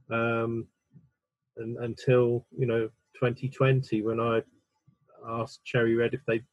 [0.10, 0.68] um,
[1.60, 4.44] un until you know 2020 when I
[5.28, 6.46] asked Cherry Red if they'd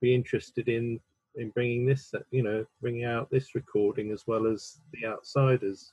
[0.00, 1.00] be interested in
[1.36, 5.92] in bringing this you know bringing out this recording as well as the Outsiders.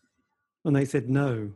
[0.64, 1.52] and they said no.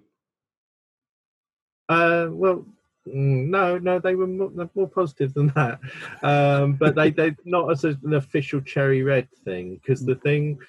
[1.90, 2.66] Uh, well,
[3.08, 5.80] mm, no, no, they were more, more positive than that.
[6.22, 10.60] Um, but they they not as an official cherry red thing because the thing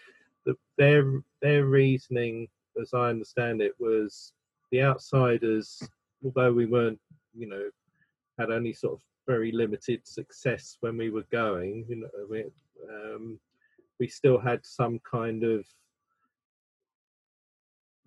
[0.47, 2.49] that their their reasoning,
[2.81, 4.33] as I understand it, was
[4.73, 5.83] the outsiders.
[6.25, 7.01] Although we weren't,
[7.35, 7.71] you know,
[8.39, 12.45] had only sort of very limited success when we were going, you know, we
[12.89, 13.39] um,
[13.99, 15.67] we still had some kind of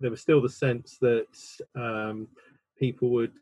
[0.00, 1.26] there was still the sense that
[1.76, 2.28] um,
[2.78, 3.32] people would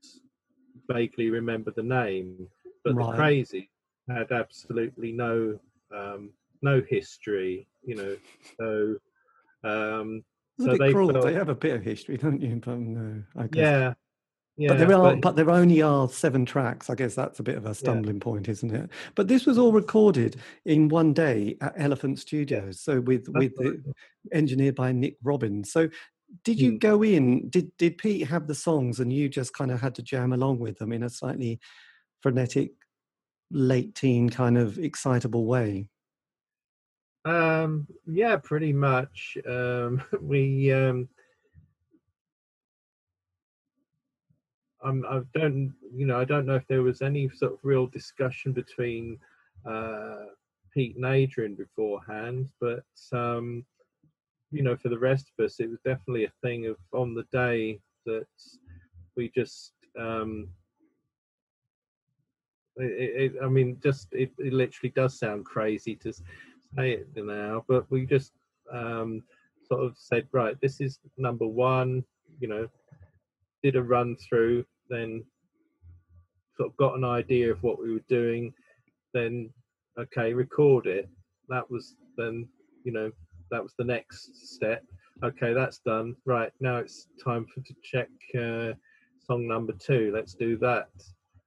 [0.88, 2.48] vaguely remember the name,
[2.84, 3.10] but Right.
[3.10, 3.70] the crazy
[4.08, 5.58] had absolutely no
[5.94, 6.30] um,
[6.62, 8.16] no history, you know.
[8.58, 8.96] So
[9.68, 10.24] um,
[10.58, 11.12] It's a so bit they cruel.
[11.12, 12.56] felt- They have a bit of history, don't you?
[12.64, 13.60] But no, I guess.
[13.60, 13.94] yeah,
[14.56, 14.68] yeah.
[14.68, 16.88] but there are, but- but there only are seven tracks.
[16.90, 18.90] I guess that's a bit of a stumbling point, isn't it?
[19.14, 23.52] But this was all recorded in one day at Elephant Studios, so with that's with
[23.58, 23.78] right.
[23.84, 25.70] the engineered by Nick Robbins.
[25.70, 25.88] So,
[26.44, 26.80] did you Mm.
[26.80, 27.48] go in?
[27.48, 30.58] Did did Pete have the songs, and you just kind of had to jam along
[30.58, 31.60] with them in a slightly
[32.20, 32.72] frenetic,
[33.50, 35.88] late teen kind of excitable way?
[37.24, 39.36] Um, yeah, pretty much.
[39.46, 41.08] Um, we um,
[44.82, 47.86] I'm, I don't, you know, I don't know if there was any sort of real
[47.86, 49.18] discussion between
[49.64, 50.24] uh,
[50.72, 53.64] Pete and Adrian beforehand, but um,
[54.52, 57.24] you know, for the rest of us, it was definitely a thing of on the
[57.32, 58.26] day that
[59.16, 59.72] we just.
[59.98, 60.48] Um,
[62.76, 67.64] it, it, I mean, just it, it literally does sound crazy to say it now,
[67.68, 68.32] but we just
[68.72, 69.22] um,
[69.66, 72.04] sort of said, right, this is number one.
[72.40, 72.68] You know,
[73.62, 75.24] did a run through, then
[76.56, 78.52] sort of got an idea of what we were doing,
[79.14, 79.50] then
[79.98, 81.08] okay, record it.
[81.48, 82.48] That was then,
[82.84, 83.10] you know,
[83.52, 84.82] that was the next step.
[85.22, 86.16] Okay, that's done.
[86.24, 88.72] Right now it's time for to check uh,
[89.20, 90.10] song number two.
[90.12, 90.88] Let's do that.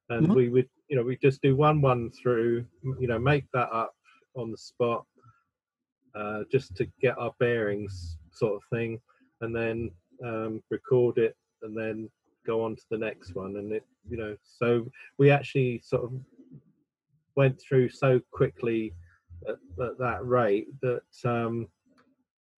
[0.10, 0.36] And Mhm.
[0.36, 2.66] we would, you know, we just do one one through,
[3.00, 3.96] you know, make that up
[4.36, 5.06] on the spot,
[6.14, 9.02] uh, just to get our bearings, sort of thing,
[9.42, 9.92] and then
[10.24, 12.10] um, record it, and then
[12.46, 13.58] go on to the next one.
[13.58, 14.88] And it, you know, so
[15.18, 16.14] we actually sort of
[17.36, 18.94] went through so quickly
[19.48, 21.68] at, at that rate that um,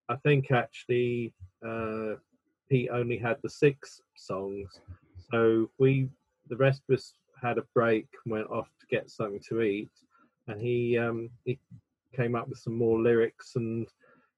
[0.10, 1.34] I think actually
[1.65, 2.15] uh,
[2.70, 4.80] Pete only had the six songs,
[5.32, 6.10] so we
[6.50, 9.91] the rest of us had a break, went off to get something to eat,
[10.48, 11.60] and he um, he
[12.15, 13.88] came up with some more lyrics, and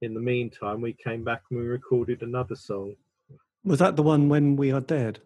[0.02, 2.96] in the meantime we came back and we recorded another song.
[3.64, 5.20] Was that the one when we are dead?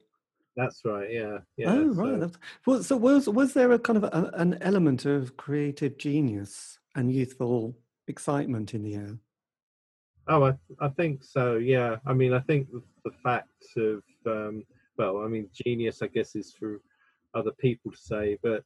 [0.56, 1.72] That's right, yeah, yeah.
[1.72, 2.20] oh, right.
[2.22, 2.32] so-
[2.68, 7.12] Well, so was was there a kind of a, an element of creative genius and
[7.12, 7.76] youthful
[8.08, 9.18] excitement in the air?
[10.28, 11.58] Oh, I, I think so.
[11.58, 11.98] Yeah.
[12.06, 12.68] I mean, I think
[13.04, 14.64] the, fact of, um,
[14.98, 16.80] well, I mean, genius, I guess, is for
[17.34, 18.64] other people to say, but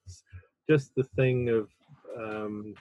[0.69, 1.69] just the thing of
[2.15, 2.75] um,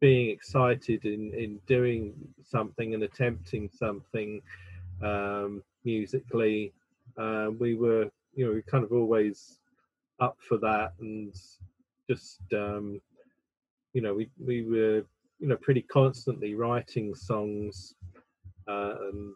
[0.00, 4.42] being excited in, in doing something and attempting something
[5.02, 6.72] um, musically,
[7.16, 9.58] uh, we were, you know, we kind of always
[10.18, 11.34] up for that and
[12.08, 13.00] just, um,
[13.92, 15.04] you know, we, we were
[15.40, 17.94] you know pretty constantly writing songs
[18.68, 19.34] uh, and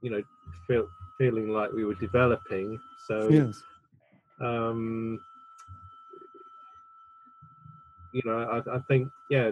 [0.00, 0.22] you know
[0.66, 3.62] feel, feeling like we were developing so Yes.
[4.40, 5.20] um
[8.12, 9.50] you know I, I think yeah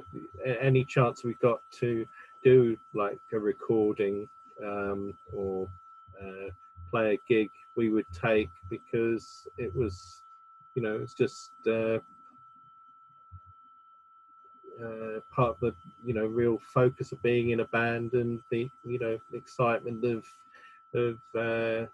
[0.61, 2.07] any chance we got to
[2.43, 4.29] do like a recording
[4.65, 5.69] um or
[6.21, 6.51] uh,
[6.91, 10.23] play a gig we would take because it was
[10.75, 11.99] you know it's just uh,
[14.85, 18.69] uh, part of the you know real focus of being in a band and the
[18.87, 20.25] you know excitement of
[20.95, 21.87] of uh,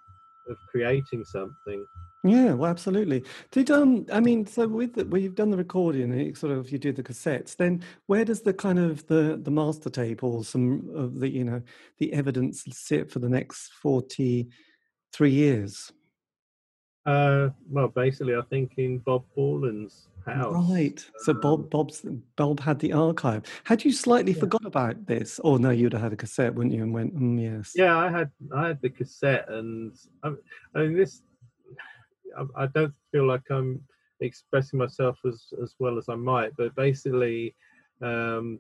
[0.48, 1.84] of creating something.
[2.24, 3.24] Yeah, well, absolutely.
[3.52, 6.70] Did um, I mean, so with the, where you've done the recording and sort of
[6.70, 10.44] you do the cassettes, then where does the kind of the the master tape or
[10.44, 11.62] some of the you know
[11.98, 14.48] the evidence sit for the next forty
[15.12, 15.92] three years?
[17.04, 21.04] Uh, well, basically, I think in Bob Borland's Right.
[21.18, 22.04] So Bob Um, Bob's
[22.36, 23.44] Bob had the archive.
[23.64, 24.40] Had you slightly Yeah.
[24.40, 25.38] forgot about this?
[25.40, 26.82] Or no, you'd have had a cassette, wouldn't you?
[26.82, 27.72] And went, mm, yes.
[27.76, 30.32] Yeah, I had I had the cassette, and I,
[30.74, 31.22] I mean this.
[32.36, 33.80] I, I don't feel like I'm
[34.20, 37.54] expressing myself as as well as I might, but basically,
[38.02, 38.58] um,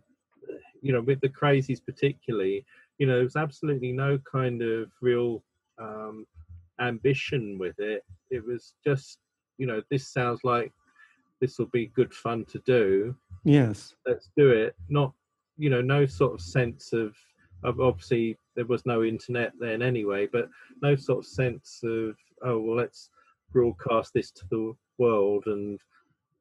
[0.80, 2.64] you know, with the crazies particularly,
[2.98, 5.42] you know, there was absolutely no kind of real
[5.78, 6.26] um,
[6.80, 8.04] ambition with it.
[8.30, 9.18] It was just,
[9.58, 10.72] you know, this sounds like
[11.40, 13.14] this will be good fun to do.
[13.44, 13.94] Yes.
[14.06, 14.74] Let's do it.
[14.88, 15.12] Not,
[15.56, 17.14] you know, no sort of sense of,
[17.62, 20.48] of obviously there was no internet then anyway, but
[20.82, 23.10] no sort of sense of oh well, let's
[23.52, 25.78] broadcast this to the world and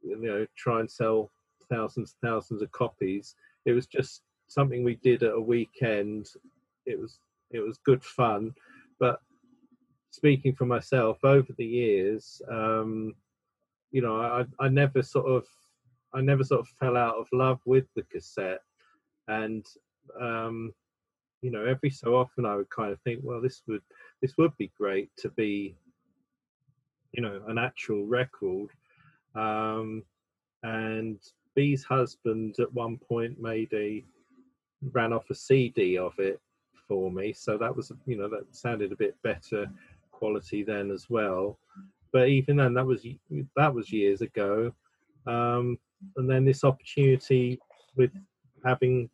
[0.01, 1.31] you know try and sell
[1.69, 3.35] thousands thousands of copies.
[3.65, 6.27] It was just something we did at a weekend.
[6.85, 7.19] It was
[7.51, 8.53] it was good fun,
[8.99, 9.19] but
[10.11, 13.13] speaking for myself over the years, um,
[13.95, 15.45] you know, I, I never sort of
[16.13, 18.59] I never sort of fell out of love with the cassette,
[19.29, 19.65] and
[20.19, 20.73] um,
[21.41, 23.83] you know, every so often I would kind of think, well, this would
[24.21, 25.77] this would be great to be,
[27.13, 28.71] you know, an actual record.
[29.33, 30.03] Um,
[30.63, 31.17] and
[31.55, 34.03] Bi's husband at one point made a
[34.91, 36.41] ran off a CD of it
[36.85, 39.71] for me, so that was you know that sounded a bit better
[40.11, 41.57] quality then as well.
[42.15, 43.05] But even then, that was
[43.57, 44.71] that was years ago.
[45.27, 45.77] Um,
[46.15, 47.59] and then this opportunity
[47.97, 48.11] with
[48.63, 49.09] having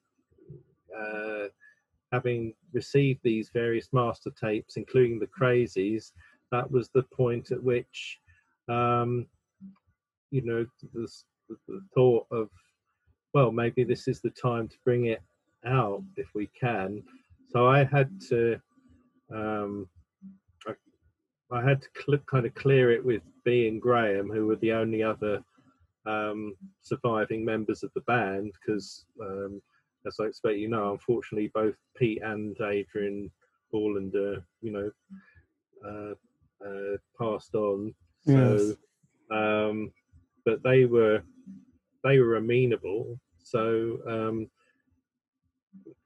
[0.95, 1.45] uh,
[2.11, 6.11] having received these various master tapes, including the Crazies,
[6.51, 8.19] that was the point at which,
[8.69, 9.25] um,
[10.29, 11.07] you know, the,
[11.49, 12.49] the, thought of,
[13.33, 15.23] well, maybe this is the time to bring it
[15.65, 17.01] out if we can.
[17.49, 18.61] So I had to,
[19.33, 19.87] um,
[21.51, 24.71] I had to cl- kind of clear it with Bi and Graham, who were the
[24.71, 25.43] only other
[26.05, 29.61] um, surviving members of the band, because um,
[30.07, 33.29] as I expect you know, unfortunately, both Pete and Adrian
[33.71, 34.13] Borland,
[34.61, 34.91] you know,
[35.85, 37.93] uh, uh, passed on.
[38.25, 38.75] So,
[39.31, 39.91] um,
[40.45, 41.21] but they were
[42.03, 43.19] they were amenable.
[43.43, 44.49] So um,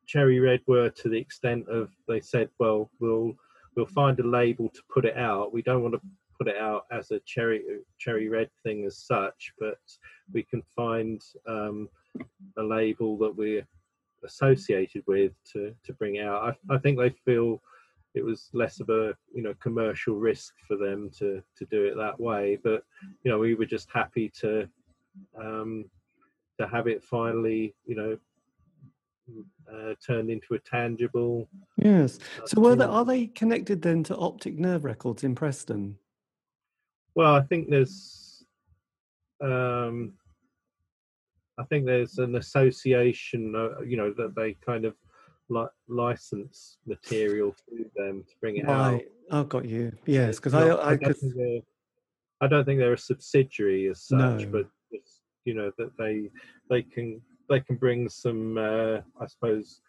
[0.05, 3.33] Cherry Red were to the extent of they said, well, we'll
[3.75, 5.53] we'll find a label to put it out.
[5.53, 6.01] We don't want to
[6.37, 7.63] put it out as a cherry
[7.97, 9.77] cherry red thing as such, but
[10.33, 11.89] we can find um,
[12.57, 13.65] a label that we're
[14.23, 16.55] associated with to to bring out.
[16.69, 17.61] I, I think they feel
[18.13, 21.95] it was less of a you know commercial risk for them to to do it
[21.97, 22.57] that way.
[22.63, 22.83] But
[23.23, 24.67] you know we were just happy to
[25.39, 25.85] um,
[26.59, 28.17] to have it finally you know
[29.71, 31.47] uh, turned into a tangible.
[31.77, 32.19] Yes.
[32.41, 35.97] uh, So were they, are they connected then to Optic Nerve Records in Preston?
[37.15, 38.43] Well, I think there's,
[39.41, 40.13] um,
[41.57, 44.95] I think there's an association, uh, you know, that they kind of
[45.49, 49.01] li- license material to them to bring it out.
[49.31, 49.91] I've got you.
[50.05, 51.61] Yes, because I, I, don't 'cause- think they're,
[52.41, 54.47] I don't think they're a subsidiary as such, No.
[54.51, 56.29] but just, you know that they
[56.69, 59.81] they can they can bring some, uh, I suppose,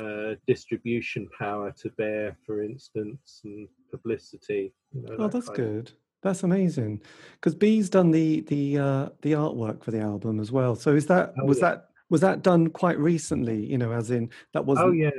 [0.00, 4.72] uh, distribution power to bear, for instance, and publicity.
[4.92, 5.92] You know, oh, that that's of- good.
[6.22, 7.00] That's amazing.
[7.34, 10.74] Because Bi's done the the uh, the artwork for the album as well.
[10.74, 11.70] So is that Oh, was yeah.
[11.70, 13.64] that was that done quite recently?
[13.64, 14.88] You know, as in that wasn't.
[14.88, 15.10] Oh yeah,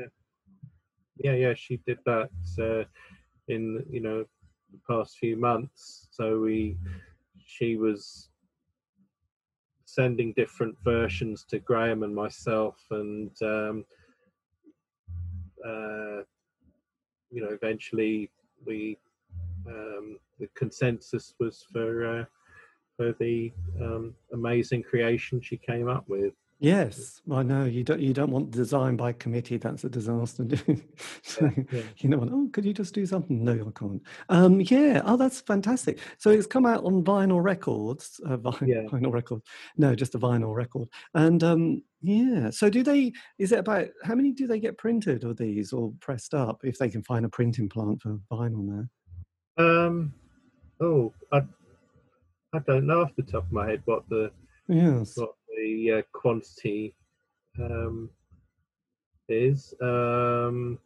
[1.24, 1.54] yeah, yeah.
[1.56, 2.84] She did that uh,
[3.48, 4.26] in you know
[4.72, 6.10] the past few months.
[6.12, 6.78] So we,
[7.46, 8.29] she was
[9.94, 13.86] sending different versions to Graham and myself, and um,
[15.66, 16.22] uh,
[17.32, 18.30] you know, eventually
[18.66, 18.98] we
[19.68, 22.26] um, the consensus was for uh,
[22.96, 26.34] for the um, amazing creation she came up with.
[26.62, 28.02] Yes, I know you don't.
[28.02, 29.56] You don't want design by committee.
[29.56, 30.46] That's a disaster.
[31.24, 31.82] so, yeah.
[32.00, 33.46] You know, oh, could you just do something?
[33.46, 34.02] No, I can't.
[34.28, 35.02] Um, yeah.
[35.06, 36.00] Oh, that's fantastic.
[36.18, 38.20] So it's come out on vinyl records.
[38.26, 38.82] Uh, vi- Yeah.
[38.92, 39.42] Vinyl record.
[39.78, 40.90] No, just a vinyl record.
[41.14, 42.50] And um, yeah.
[42.50, 43.14] So do they?
[43.38, 46.60] Is it about how many do they get printed of these or pressed up?
[46.66, 48.66] If they can find a printing plant for vinyl
[49.58, 49.64] now.
[49.64, 50.14] Um,
[50.82, 51.38] oh, I,
[52.54, 54.32] I don't know off the top of my head what the
[54.68, 55.16] Yes.
[55.18, 56.94] what the uh, quantity
[57.60, 58.10] um,
[59.28, 59.74] is.
[59.82, 60.80] Um,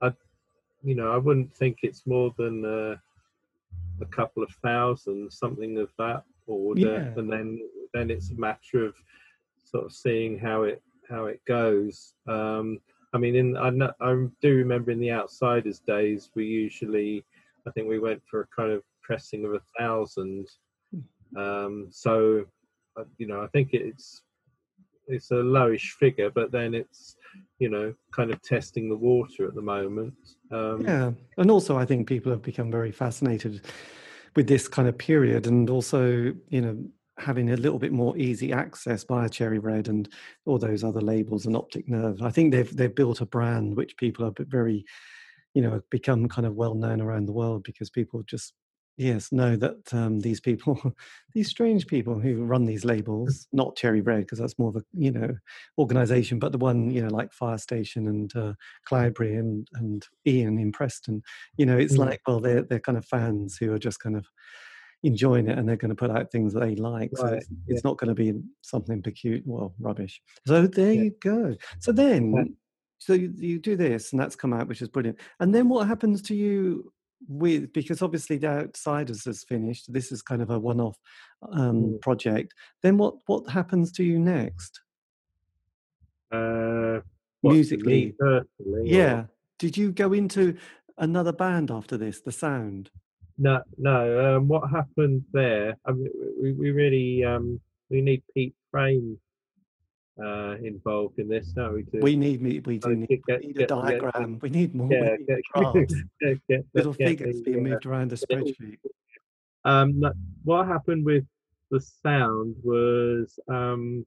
[0.00, 0.12] I,
[0.82, 2.96] you know, I wouldn't think it's more than uh,
[4.00, 7.20] a couple of thousand, something of that order, Yeah.
[7.20, 7.60] and then
[7.94, 8.94] then it's a matter of
[9.64, 12.14] sort of seeing how it how it goes.
[12.26, 12.80] Um,
[13.12, 17.24] I mean, in I, know, I do remember in the Outsiders days, we usually,
[17.66, 20.48] I think we went for a kind of pressing of a thousand.
[21.36, 22.44] Um, so,
[23.18, 24.22] you know, I think it's
[25.08, 27.16] it's a lowish figure, but then it's
[27.58, 30.14] you know kind of testing the water at the moment.
[30.50, 33.62] Um, yeah, and also I think people have become very fascinated
[34.34, 36.78] with this kind of period, and also you know
[37.18, 40.08] having a little bit more easy access via Cherry Red and
[40.44, 42.20] all those other labels and Optic Nerve.
[42.22, 44.84] I think they've they've built a brand which people are very,
[45.54, 48.52] you know, become kind of well known around the world because people just
[48.96, 50.80] yes know that um, these people,
[51.34, 54.82] these strange people who run these labels, not Cherry Red, because that's more of a
[54.92, 55.34] you know
[55.78, 58.54] organization, but the one you know like Firestation and uh,
[58.90, 61.22] Cloudberry and and Ian in Preston,
[61.56, 62.06] you know, it's mm.
[62.06, 64.26] like well they're they're kind of fans who are just kind of
[65.02, 67.10] enjoying it and they're going to put out things that they like.
[67.12, 67.20] Right.
[67.20, 67.74] So it's, yeah.
[67.74, 70.20] it's, not going to be something peculiar, well, rubbish.
[70.46, 71.02] So there yeah.
[71.02, 71.54] you go.
[71.78, 72.56] So then,
[72.98, 75.18] so you, you, do this and that's come out, which is brilliant.
[75.38, 76.92] And then what happens to you
[77.28, 80.98] with, because obviously the Outsiders has finished, this is kind of a one off
[81.52, 82.00] um, mm.
[82.00, 82.54] project.
[82.82, 84.80] Then what, what happens to you next?
[86.32, 87.00] Uh,
[87.42, 88.14] Musically.
[88.82, 89.20] yeah.
[89.20, 89.30] Or?
[89.58, 90.56] Did you go into
[90.98, 92.90] another band after this, The Sound?
[93.38, 94.36] No, no.
[94.36, 95.76] Um, what happened there?
[95.86, 96.10] I mean,
[96.40, 97.60] we, we really um,
[97.90, 99.18] we need Pete Frame
[100.22, 101.52] uh, involved in this.
[101.56, 102.00] No, we do.
[102.00, 104.34] We need we, we do need, get, need a diagram.
[104.34, 104.88] Get, we need more.
[104.90, 108.78] Yeah, need get, little figures being moved around the spreadsheet.
[109.64, 110.02] Um,
[110.44, 111.24] what happened with
[111.70, 114.06] the sound was um,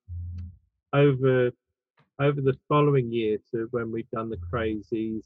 [0.94, 1.52] over
[2.20, 5.24] over the following year to when we'd done the crazies.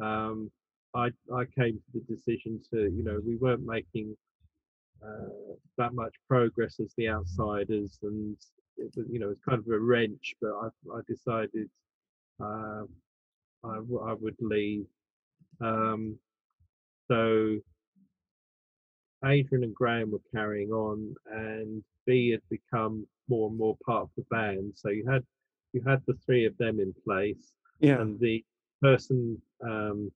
[0.00, 0.50] Um,
[0.94, 4.16] I I came to the decision to you know we weren't making
[5.04, 5.28] uh,
[5.78, 8.36] that much progress as the outsiders, and
[8.76, 10.34] it was, you know it's kind of a wrench.
[10.40, 11.68] But I I decided
[12.40, 12.84] uh,
[13.64, 14.86] I, w- I would leave.
[15.60, 16.16] Um,
[17.08, 17.58] so
[19.24, 24.10] Adrian and Graham were carrying on, and Bi had become more and more part of
[24.16, 24.72] the band.
[24.74, 25.24] So you had
[25.72, 28.00] you had the three of them in place, yeah.
[28.00, 28.44] and the
[28.82, 30.10] person um,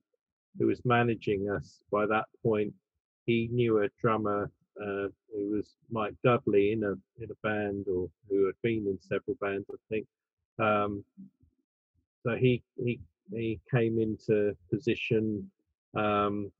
[0.57, 2.73] who was managing us by that point,
[3.25, 4.51] he knew a drummer
[4.81, 8.99] uh, who was Mike Dudley in a in a band or who had been in
[9.01, 10.07] several bands, I think.
[10.59, 11.03] Um,
[12.23, 12.99] so he he
[13.31, 15.49] he came into position
[15.95, 16.51] um,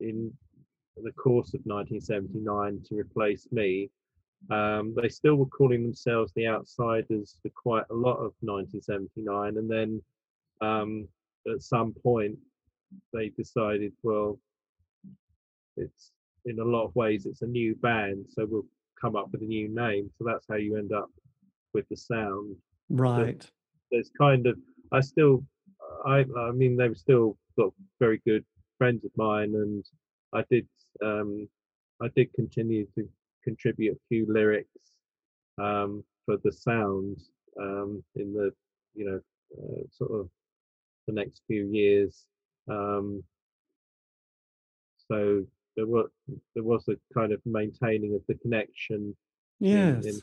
[0.00, 0.32] in
[0.96, 3.90] the course of 1979 to replace me.
[4.50, 9.70] Um, they still were calling themselves the Outsiders for quite a lot of 1979, and
[9.70, 10.02] then
[10.60, 11.08] um,
[11.52, 12.36] at some point
[13.12, 14.38] they decided, well,
[15.76, 16.12] it's
[16.46, 18.66] in a lot of ways it's a new band, so we'll
[19.00, 20.10] come up with a new name.
[20.16, 21.10] So that's how you end up
[21.74, 22.56] with the sound.
[22.90, 23.38] Right.
[23.38, 23.50] But
[23.90, 24.56] there's kind of
[24.92, 25.44] I still
[26.06, 28.44] I I mean they were still got very good
[28.78, 29.84] friends of mine and
[30.32, 30.66] I did
[31.04, 31.48] um
[32.00, 33.08] I did continue to
[33.44, 34.68] contribute a few lyrics
[35.58, 37.18] um for the sound
[37.60, 38.50] um in the
[38.94, 39.20] you know
[39.58, 40.28] uh, sort of
[41.06, 42.24] the next few years
[42.68, 43.22] um,
[45.08, 45.44] so
[45.76, 46.08] there was
[46.54, 49.16] there was a kind of maintaining of the connection.
[49.60, 50.04] Yes.
[50.04, 50.20] In,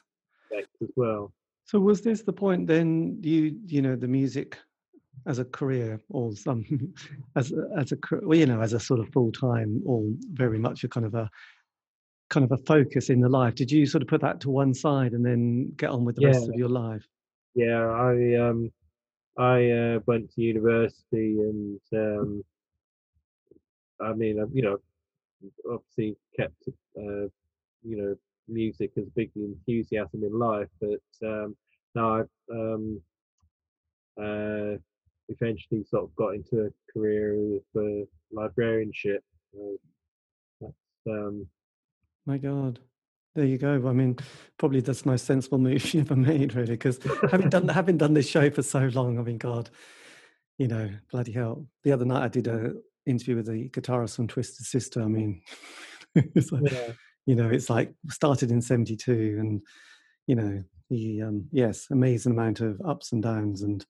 [0.51, 1.33] in as well.
[1.65, 3.19] So was this the point then?
[3.21, 4.57] You you know the music
[5.27, 6.63] as a career or some
[7.35, 10.83] as as a well, you know as a sort of full time or very much
[10.83, 11.29] a kind of a
[12.29, 14.73] kind of a focus in the life did you sort of put that to one
[14.73, 16.27] side and then get on with the yeah.
[16.27, 17.03] rest of your life
[17.55, 18.71] yeah i um
[19.39, 22.43] I uh, went to university and um,
[24.01, 24.79] I mean, you know,
[25.71, 26.61] obviously kept,
[26.97, 27.27] uh,
[27.83, 28.15] you know,
[28.47, 31.55] music as a big enthusiasm in life, but um,
[31.95, 33.01] now I've um,
[34.19, 34.77] uh,
[35.29, 39.23] eventually sort of got into a career for uh, librarianship.
[40.59, 40.73] that's
[41.07, 41.47] um,
[42.25, 42.79] my God.
[43.35, 43.87] There you go.
[43.87, 44.17] I mean,
[44.57, 46.99] probably that's the most sensible move you ever made, really, because
[47.31, 49.69] having done having done this show for so long, I mean, God,
[50.57, 51.67] you know, bloody hell.
[51.83, 52.73] The other night I did a
[53.05, 55.01] interview with the guitarist from Twisted Sister.
[55.01, 55.41] I mean,
[56.15, 56.91] it's like, yeah.
[57.25, 59.61] you know, it's like started in '72, and
[60.27, 63.85] you know, the um, yes, amazing amount of ups and downs and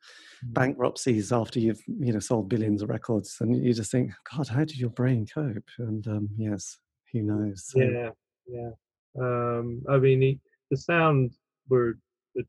[0.45, 0.53] mm.
[0.53, 4.59] bankruptcies after you've you know sold billions of records, and you just think, God, how
[4.65, 5.69] did your brain cope?
[5.77, 6.77] And um, yes,
[7.11, 7.65] who knows?
[7.67, 8.09] So, yeah,
[8.47, 8.71] yeah.
[9.19, 10.39] Um, I mean, he,
[10.69, 11.31] the Sound
[11.69, 11.97] were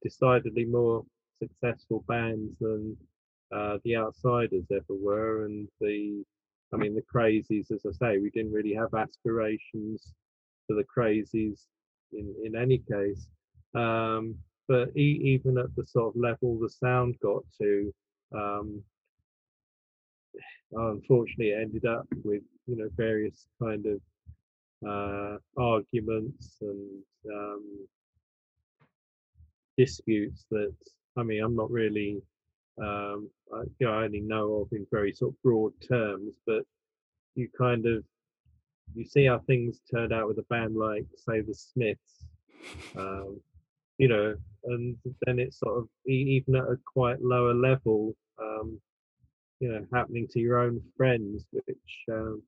[0.03, 1.05] decidedly more
[1.43, 2.97] successful bands than
[3.55, 6.23] uh, the Outsiders ever were, and the,
[6.73, 7.71] I mean, the Crazies.
[7.71, 10.15] As I say, we didn't really have aspirations
[10.67, 11.67] for the Crazies
[12.13, 13.27] in in any case.
[13.75, 14.37] Um,
[14.69, 17.93] but e- even at the sort of level the Sound got to,
[18.33, 18.83] um,
[20.73, 24.01] unfortunately, it ended up with you know various kind of
[24.87, 27.03] uh, arguments and
[27.33, 27.89] um,
[29.77, 30.75] disputes that
[31.17, 32.23] I mean I'm not really
[32.79, 36.63] um, I, you know, I only know of in very sort of broad terms, but
[37.35, 38.05] you kind of
[38.95, 42.27] you see how things turned out with a band like say the Smiths,
[42.97, 43.41] um,
[43.99, 44.97] you know, and
[45.27, 48.81] then it's sort of even at a quite lower level, um,
[49.61, 51.77] you know, happening to your own friends, which
[52.11, 52.43] um,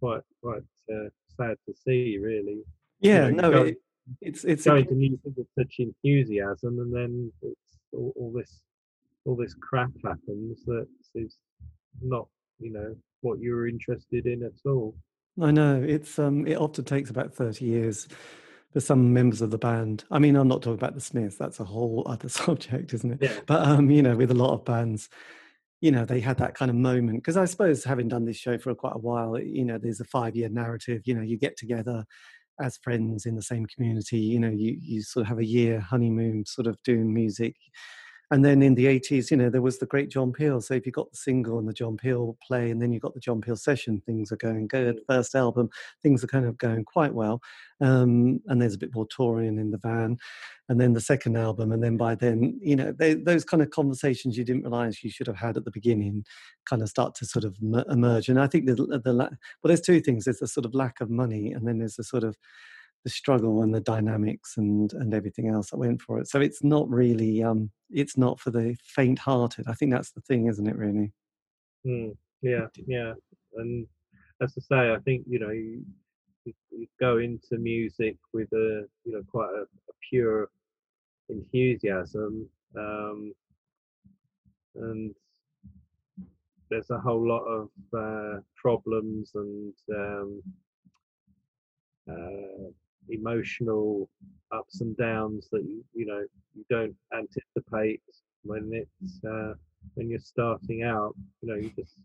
[0.00, 0.62] quite quite
[0.92, 2.62] uh, sad to see, really.
[3.00, 3.76] Yeah, you know, no, go, it,
[4.20, 8.60] it's it's going a, to music with such enthusiasm, and then it's all, all this
[9.24, 11.36] all this crap happens that is
[12.00, 12.26] not,
[12.58, 14.94] you know, what you were interested in at all.
[15.40, 18.08] I know it's um it often takes about 30 years
[18.72, 20.04] for some members of the band.
[20.10, 23.18] I mean, I'm not talking about the Smiths, that's a whole other subject, isn't it?
[23.22, 23.40] Yeah.
[23.46, 25.08] But um, you know, with a lot of bands,
[25.80, 28.58] you know, they had that kind of moment because I suppose having done this show
[28.58, 31.56] for quite a while, you know, there's a five year narrative, you know, you get
[31.56, 32.04] together
[32.60, 35.80] as friends in the same community, you know, you you sort of have a year
[35.80, 37.56] honeymoon sort of doing music
[38.32, 40.62] and then in the 80s, you know, there was the great John Peel.
[40.62, 43.12] So if you got the single and the John Peel play, and then you got
[43.12, 45.00] the John Peel session, things are going good.
[45.06, 45.68] First album,
[46.02, 47.42] things are kind of going quite well.
[47.82, 50.16] Um, and there's a bit more touring in the van.
[50.70, 53.68] And then the second album, and then by then, you know, they, those kind of
[53.68, 56.24] conversations you didn't realize you should have had at the beginning
[56.64, 57.54] kind of start to sort of
[57.90, 58.30] emerge.
[58.30, 59.28] And I think the, the well,
[59.62, 60.24] there's two things.
[60.24, 62.38] There's a sort of lack of money, and then there's a sort of
[63.04, 66.28] the struggle and the dynamics and and everything else that went for it.
[66.28, 69.66] So it's not really um it's not for the faint-hearted.
[69.68, 70.76] I think that's the thing, isn't it?
[70.76, 71.12] Really.
[71.86, 73.14] Mm, yeah, yeah,
[73.56, 73.86] and
[74.40, 75.84] as I say, I think you know you,
[76.44, 80.48] you, go into music with a you know quite a, a pure
[81.28, 83.32] enthusiasm, um,
[84.76, 85.14] and
[86.70, 90.42] there's a whole lot of uh, problems and um,
[92.10, 92.70] uh,
[93.08, 94.08] emotional
[94.52, 96.24] ups and downs that you you know
[96.54, 98.00] you don't anticipate
[98.44, 99.54] when it's uh,
[99.94, 101.14] when you're starting out.
[101.40, 101.96] You know, you just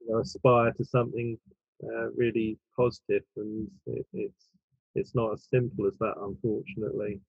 [0.00, 1.38] you know, aspire to something
[1.84, 4.48] uh, really positive, and it, it's
[4.94, 7.20] it's not as simple as that, unfortunately.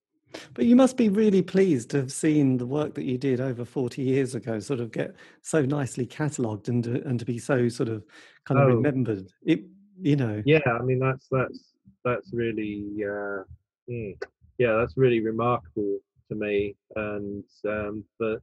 [0.52, 3.64] But you must be really pleased to have seen the work that you did over
[3.64, 7.88] 40 years ago sort of get so nicely catalogued and and to be so sort
[7.88, 8.04] of
[8.44, 8.74] kind of oh.
[8.74, 9.28] remembered.
[9.44, 9.64] It
[10.00, 10.42] you know.
[10.44, 11.74] Yeah, I mean that's that's
[12.08, 13.42] that's really uh,
[13.88, 14.16] mm,
[14.58, 15.98] yeah, that's really remarkable
[16.28, 16.74] to me.
[16.96, 18.40] And um, but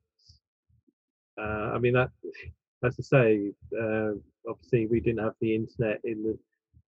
[1.39, 2.09] uh, I mean that,
[2.83, 4.11] as I say, uh,
[4.49, 6.37] obviously we didn't have the internet in the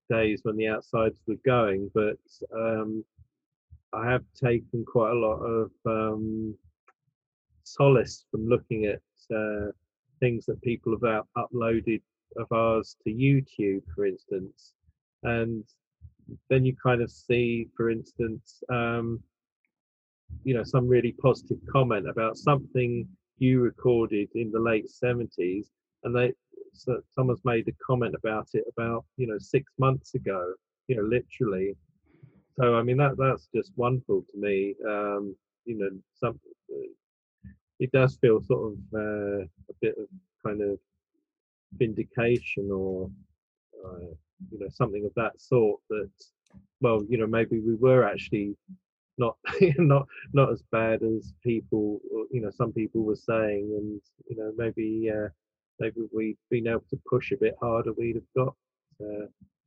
[0.09, 2.19] days when the outsides were going, but
[2.55, 3.05] um,
[3.93, 6.55] I have taken quite a lot of um,
[7.65, 9.01] solace from looking at
[9.35, 9.73] uh,
[10.21, 12.03] things that people have uploaded
[12.37, 14.73] of ours to YouTube, for instance,
[15.23, 15.65] and
[16.49, 19.21] then you kind of see, for instance, um,
[20.45, 23.07] you know, some really positive comment about something
[23.39, 25.67] you recorded in the late 70s,
[26.05, 26.33] and they
[26.73, 30.53] so someone's made a comment about it about you know six months ago,
[30.89, 31.75] you know, literally.
[32.59, 34.75] So I mean that that's just wonderful to me.
[34.87, 36.39] Um, you know, some
[37.79, 40.07] it does feel sort of uh, a bit of
[40.45, 40.79] kind of
[41.73, 43.11] vindication or
[43.85, 44.15] uh,
[44.51, 46.11] you know something of that sort that
[46.81, 48.57] well you know maybe we were actually
[49.19, 49.37] not
[49.79, 54.53] not not as bad as people you know some people were saying and you know
[54.57, 55.29] maybe uh,
[55.81, 58.55] maybe we'd been able to push a bit harder we'd have got
[59.03, 59.27] uh,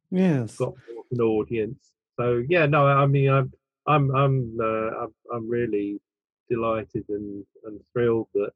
[0.10, 0.56] yes.
[0.56, 0.74] got
[1.12, 1.92] an audience.
[2.18, 3.52] So yeah no i mean i'm
[3.88, 6.02] i'm i'm uh, I'm, I'm really
[6.50, 8.52] delighted and and thrilled that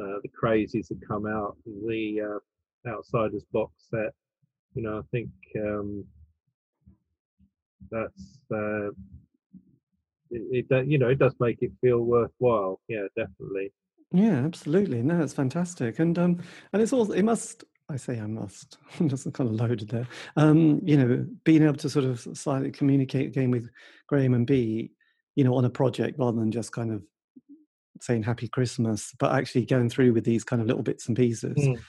[0.00, 4.12] uh, the crazies have come out the uh, outsiders box set
[4.74, 6.04] you know, I think um,
[7.90, 8.88] that's uh,
[10.30, 10.86] it, it.
[10.86, 12.80] You know, it does make it feel worthwhile.
[12.88, 13.72] Yeah, definitely.
[14.12, 15.02] Yeah, absolutely.
[15.02, 16.42] No, it's fantastic, and um,
[16.72, 17.64] and it's also it must.
[17.88, 18.78] I say I must.
[19.00, 20.06] I'm just kind of loaded there.
[20.36, 23.68] Um, you know, being able to sort of slightly communicate again with
[24.06, 24.88] Graham and Bi,
[25.34, 27.02] you know, on a project rather than just kind of
[28.00, 31.56] saying Happy Christmas, but actually going through with these kind of little bits and pieces.
[31.56, 31.80] Mm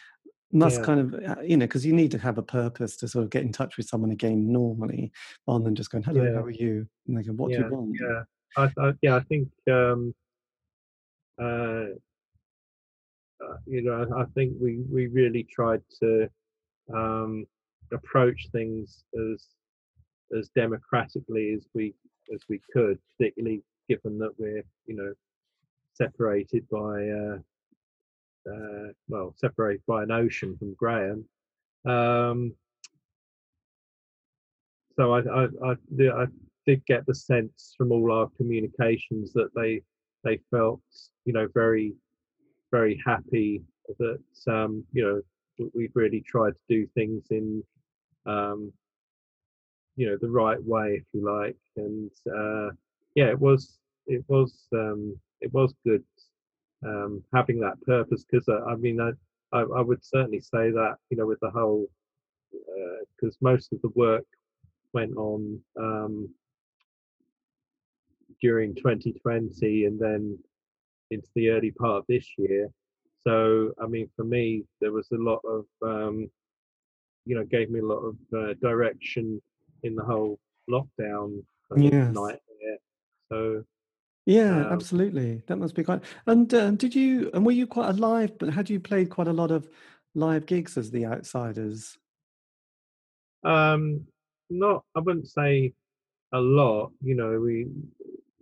[0.52, 0.86] must yeah.
[0.86, 3.30] kind of uh, you know because you need to have a purpose to sort of
[3.30, 5.12] get in touch with someone again normally
[5.48, 6.34] rather than just going hello yeah.
[6.34, 7.58] how are you and they go what yeah.
[7.58, 8.24] do you want yeah
[8.58, 10.14] I, I, yeah I think um
[11.42, 11.94] uh,
[13.44, 16.30] uh you know I, I, think we we really tried to
[16.94, 17.46] um
[17.94, 19.48] approach things as
[20.38, 21.94] as democratically as we
[22.34, 25.14] as we could particularly given that we're you know
[25.94, 27.38] separated by uh
[28.50, 31.26] uh, well, separated by an ocean from Graham.
[31.86, 32.54] Um,
[34.96, 36.26] so I, I, I, I
[36.66, 39.82] did get the sense from all our communications that they
[40.24, 40.82] they felt
[41.26, 41.94] you know very
[42.72, 43.62] very happy
[44.00, 47.64] that um, you know we've really tried to do things in
[48.26, 48.72] um,
[49.96, 52.70] you know the right way if you like and uh,
[53.16, 56.04] yeah it was it was um, it was good
[56.86, 59.12] um, having that purpose because uh, I mean I,
[59.58, 61.88] I, I would certainly say that you know with the whole
[63.16, 64.26] because uh, most of the work
[64.94, 66.30] went on um,
[68.42, 70.38] during 2020 and then
[71.12, 72.70] into the early part of this year.
[73.24, 76.30] So, I mean, for me, there was a lot of, um,
[77.26, 79.42] you know, gave me a lot of uh, direction
[79.84, 81.44] in the whole lockdown
[81.78, 82.14] yes.
[82.14, 82.80] nightmare.
[83.30, 83.64] So,
[84.26, 85.44] yeah, um, absolutely.
[85.48, 86.02] That must be quite.
[86.26, 87.32] And uh, did you?
[87.34, 88.38] And were you quite alive?
[88.38, 89.70] But had you played quite a lot of
[90.16, 91.98] live gigs as the Outsiders?
[93.44, 94.06] Um,
[94.50, 94.84] not.
[94.96, 95.74] I wouldn't say
[96.34, 96.92] a lot.
[97.04, 97.68] You know, we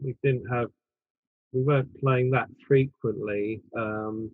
[0.01, 0.69] we didn't have
[1.53, 3.61] we weren't playing that frequently.
[3.75, 4.32] Um,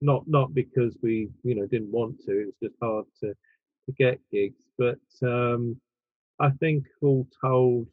[0.00, 2.32] not not because we you know didn't want to.
[2.32, 4.64] It was just hard to to get gigs.
[4.78, 5.80] But um,
[6.38, 7.86] I think all told,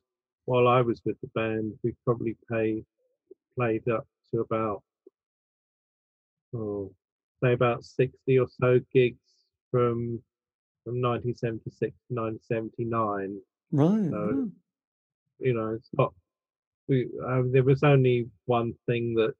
[0.49, 2.83] while I was with the band, we probably pay,
[3.55, 4.81] played up to about
[6.55, 6.91] oh
[7.43, 9.29] say about sixty or so gigs
[9.69, 10.19] from
[10.83, 13.37] from 1976 to 1979.
[13.71, 14.09] Right.
[14.09, 14.49] So,
[15.37, 16.15] you know, it's not.
[16.87, 19.35] We uh, there was only one thing that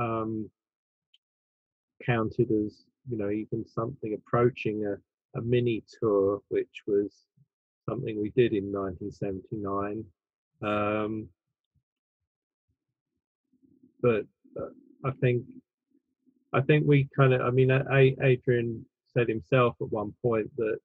[0.00, 0.48] um,
[2.06, 4.94] counted as you know even something approaching a,
[5.36, 7.12] a mini tour, which was
[7.88, 10.04] something we did in 1979.
[10.62, 11.28] Um,
[14.00, 14.24] but
[14.60, 14.68] uh,
[15.04, 15.44] I think
[16.52, 17.70] I think we kind of I mean
[18.22, 18.84] Adrian
[19.14, 20.78] said himself at one point that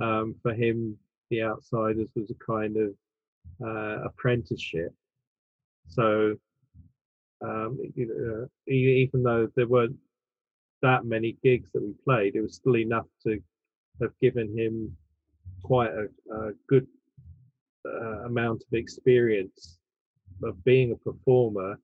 [0.00, 0.96] um, for him
[1.30, 2.90] the outsiders was a kind of
[3.64, 4.92] uh, apprenticeship.
[5.88, 6.34] So,
[7.42, 9.96] um, you know, even though there weren't
[10.82, 13.40] that many gigs that we played, it was still enough to
[14.00, 14.96] have given him
[15.62, 16.86] quite a, a good
[17.86, 19.78] uh, amount of experience
[20.42, 21.78] of being a performer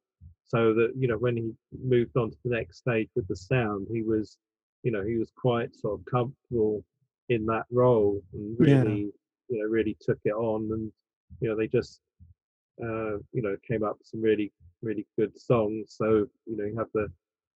[0.46, 3.86] so that you know when he moved on to the next stage with the sound
[3.92, 4.38] he was
[4.82, 6.84] you know he was quite sort of comfortable
[7.28, 9.56] in that role and really yeah.
[9.56, 10.92] you know really took it on and
[11.40, 12.00] you know they just
[12.82, 15.94] uh, you know came up with some really really good songs.
[15.96, 17.08] So you know you have the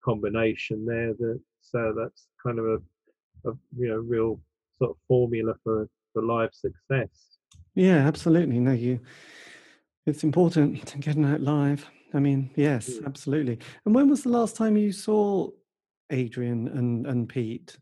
[0.04, 4.40] combination there that so that's kind of a, a you know real
[4.78, 7.38] sort of formula for for live success.
[7.74, 8.58] Yeah, absolutely.
[8.60, 9.00] No, you.
[10.06, 11.88] It's important to getting out live.
[12.12, 13.06] I mean, yes, yeah.
[13.06, 13.58] absolutely.
[13.84, 15.50] And when was the last time you saw
[16.10, 17.78] Adrian and and Pete?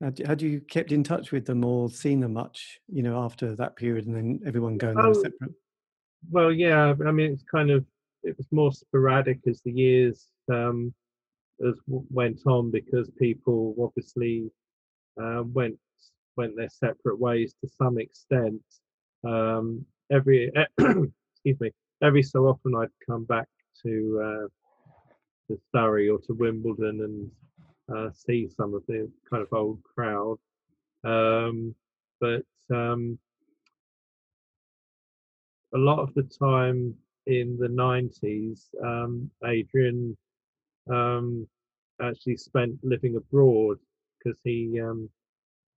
[0.00, 3.56] Had, had you kept in touch with them or seen them much, you know, after
[3.56, 5.50] that period and then everyone going oh, separate?
[6.30, 7.84] Well, yeah, I mean, it's kind of,
[8.22, 10.94] it was more sporadic as the years um,
[11.66, 14.50] as went on because people obviously
[15.20, 15.76] uh, went
[16.36, 18.62] went their separate ways to some extent.
[19.24, 21.70] Um, every excuse me,
[22.02, 23.48] every so often I'd come back
[23.82, 24.48] to uh,
[25.48, 27.30] to Surrey or to Wimbledon and
[27.96, 30.38] uh, see some of the kind of old crowd.
[31.04, 31.74] Um,
[32.20, 33.18] but um,
[35.74, 36.94] a lot of the time
[37.26, 40.16] in the 90s, um, Adrian
[40.90, 41.46] um,
[42.00, 43.78] actually spent living abroad
[44.18, 45.08] because he um,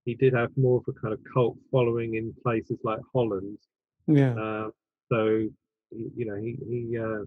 [0.04, 3.58] he did have more of a kind of cult following in places like Holland.
[4.06, 4.34] Yeah.
[4.34, 4.70] Uh,
[5.10, 5.48] so
[5.90, 7.24] you know he he uh,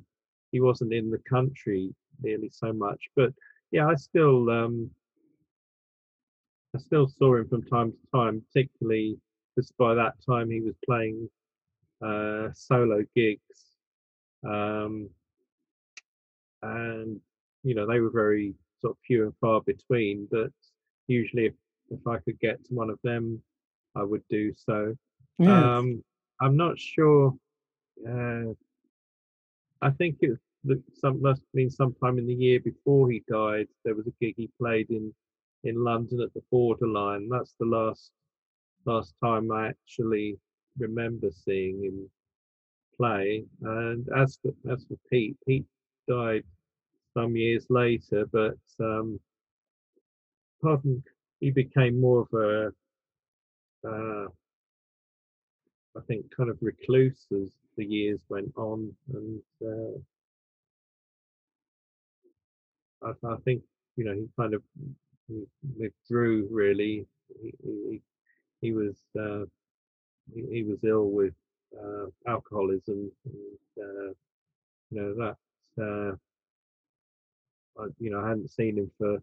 [0.52, 3.32] he wasn't in the country nearly so much, but
[3.72, 4.90] yeah, I still um,
[6.76, 9.18] I still saw him from time to time, particularly
[9.56, 11.30] because by that time he was playing
[12.02, 13.42] uh, solo gigs,
[14.46, 15.10] um,
[16.62, 17.20] and
[17.64, 20.28] you know they were very sort of few and far between.
[20.30, 20.52] But
[21.08, 21.54] usually, if
[21.90, 23.42] if I could get to one of them,
[23.96, 24.96] I would do so.
[25.38, 25.78] Yeah.
[25.78, 26.04] Um,
[26.42, 27.34] I'm not sure.
[28.08, 28.54] Uh,
[29.82, 30.40] I think it
[30.94, 33.68] some must have been sometime in the year before he died.
[33.84, 35.14] There was a gig he played in
[35.64, 37.30] in London at the Borderline.
[37.30, 38.12] That's the last
[38.86, 40.38] last time I actually
[40.78, 42.10] remember seeing him
[42.98, 43.46] play.
[43.62, 45.66] And as for as for Pete, Pete
[46.08, 46.44] died
[47.14, 49.20] some years later, but um,
[50.62, 51.04] pardon,
[51.40, 52.72] he became more of a
[53.88, 54.28] uh,
[55.98, 59.98] I think kind of recluse as the years went on, and uh,
[63.08, 63.62] I, I think
[63.96, 64.64] you know he kind of
[65.78, 67.06] withdrew really.
[67.42, 68.02] He, he,
[68.62, 69.46] he was uh,
[70.34, 71.34] he, he was ill with
[71.78, 73.12] uh, alcoholism.
[73.26, 74.14] And, uh,
[74.92, 75.38] you know that
[75.84, 76.16] uh,
[77.82, 79.18] I, you know I hadn't seen him for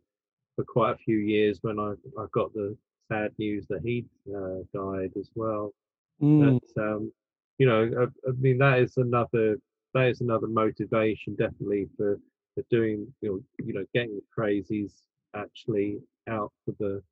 [0.57, 2.77] for quite a few years when I I got the
[3.11, 5.73] sad news that he'd uh, died as well.
[6.21, 6.61] Mm.
[6.75, 7.13] But um,
[7.59, 9.57] you know, I, I mean that is another
[9.95, 12.19] that is another motivation definitely for
[12.55, 15.03] for doing you know you know getting the crazies
[15.35, 15.99] actually
[16.29, 17.03] out for the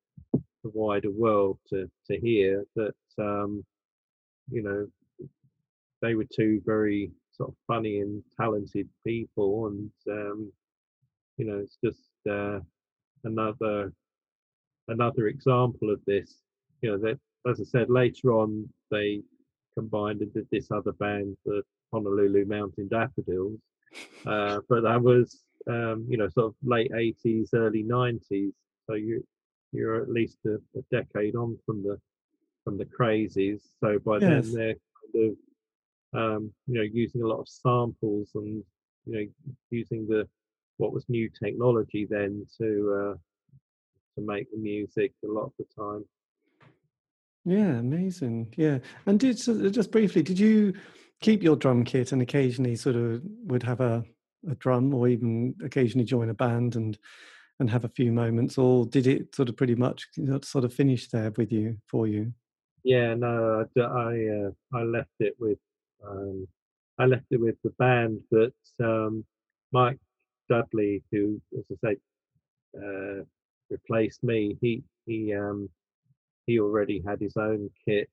[0.62, 3.64] the wider world to to hear that um,
[4.50, 4.86] you know
[6.02, 10.52] they were two very sort of funny and talented people, and um,
[11.36, 12.60] you know it's just uh,
[13.24, 13.92] another
[14.88, 16.42] another example of this.
[16.82, 17.18] You know that,
[17.48, 19.22] as I said, later on they
[19.76, 21.62] combined and did this other band, the
[21.92, 23.58] Honolulu Mountain Daffodils.
[24.26, 28.52] Uh, but that was, um, you know, sort of late 80s, early 90s.
[28.86, 29.24] So you
[29.72, 31.98] you're at least a, a decade on from the
[32.64, 33.62] from the crazies.
[33.80, 34.28] So by Yes.
[34.28, 34.74] then they're
[35.14, 35.36] kind of
[36.12, 38.64] um, you know using a lot of samples and
[39.06, 39.26] you know
[39.70, 40.28] using the
[40.80, 42.68] what was new technology then to
[42.98, 43.14] uh,
[44.14, 46.04] to make the music a lot of the time.
[47.44, 48.52] Yeah, amazing.
[48.56, 48.78] Yeah.
[49.06, 50.74] And did so just briefly, did you
[51.20, 54.04] keep your drum kit and occasionally sort of would have a,
[54.50, 56.98] a drum or even occasionally join a band and
[57.58, 60.08] and have a few moments, or did it sort of pretty much
[60.42, 62.32] sort of finish there with you for you?
[62.84, 65.58] Yeah, no, I uh, I left it with
[66.06, 66.48] um,
[66.98, 69.26] I left it with the band, but um,
[69.72, 69.98] Mike
[70.50, 71.96] Dudley, who, as I say,
[72.76, 73.24] uh,
[73.70, 75.68] replaced me, he he um,
[76.46, 78.10] he already had his own kit.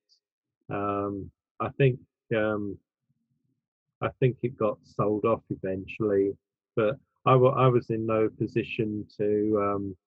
[0.69, 1.29] Um,
[1.59, 1.99] I think
[2.35, 2.77] um,
[4.01, 6.37] I think it got sold off eventually,
[6.75, 9.97] but I wa- I was in no position to um,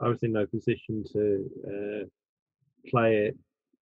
[0.00, 2.04] I was in no position to uh,
[2.90, 3.36] play it.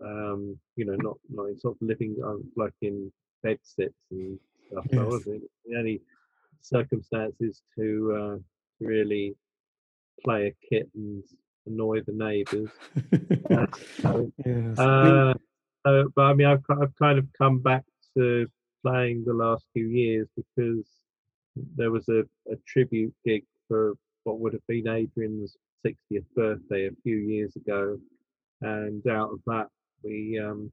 [0.05, 3.13] Um, you know, not not in sort of living um, like in
[3.45, 4.87] bed sits and stuff.
[4.93, 6.01] I wasn't in any
[6.63, 8.39] circumstances to uh,
[8.81, 9.35] really
[10.25, 11.23] play a kit and
[11.67, 12.71] annoy the neighbours.
[13.51, 13.67] Uh,
[14.01, 14.79] so, yes.
[14.79, 15.35] Uh,
[15.85, 17.85] so, but I mean, I've, I've kind of come back
[18.17, 18.47] to
[18.83, 20.87] playing the last few years because
[21.77, 23.93] there was a, a tribute gig for
[24.25, 25.57] what would have been Adrian's
[25.87, 27.99] 60th birthday a few years ago.
[28.63, 29.67] And out of that,
[30.03, 30.73] we, um,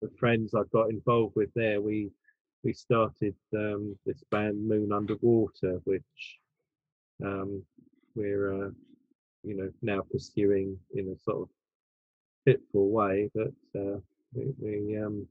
[0.00, 2.10] the friends I got involved with there, we,
[2.64, 6.38] we started um, this band Moon Underwater, which
[7.24, 7.62] um,
[8.14, 8.70] we're, uh,
[9.42, 11.48] you know, now pursuing in a sort of
[12.44, 13.98] fitful way, but uh,
[14.34, 15.26] we, we um,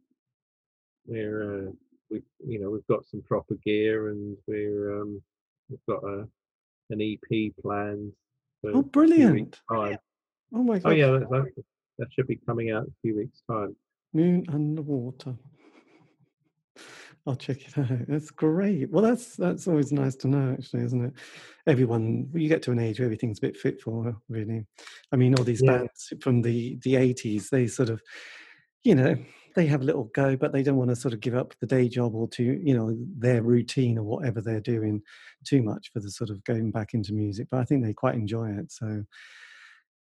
[1.07, 1.71] we're uh,
[2.09, 5.21] we you know we've got some proper gear and we're um,
[5.69, 6.27] we've got a
[6.89, 8.11] an EP planned.
[8.63, 9.99] Oh, a few weeks' brilliant!
[10.53, 10.91] Oh my god!
[10.91, 11.51] Oh yeah, that,
[11.97, 13.75] that should be coming out in a few weeks' time.
[14.13, 15.35] Moon underwater.
[17.27, 17.87] I'll check it out.
[18.07, 18.89] That's great.
[18.89, 21.13] Well, that's that's always nice to know, actually, isn't it?
[21.67, 24.65] Everyone, you get to an age where everything's a bit fit for, really.
[25.11, 25.63] I mean, all these Yeah.
[25.63, 28.01] bands from the the eighties, they sort of,
[28.83, 29.15] you know,
[29.55, 31.67] they have a little go, but they don't want to sort of give up the
[31.67, 35.03] day job or to, you know, their routine or whatever they're doing
[35.45, 37.47] too much for the sort of going back into music.
[37.51, 38.71] But I think they quite enjoy it.
[38.71, 39.03] So,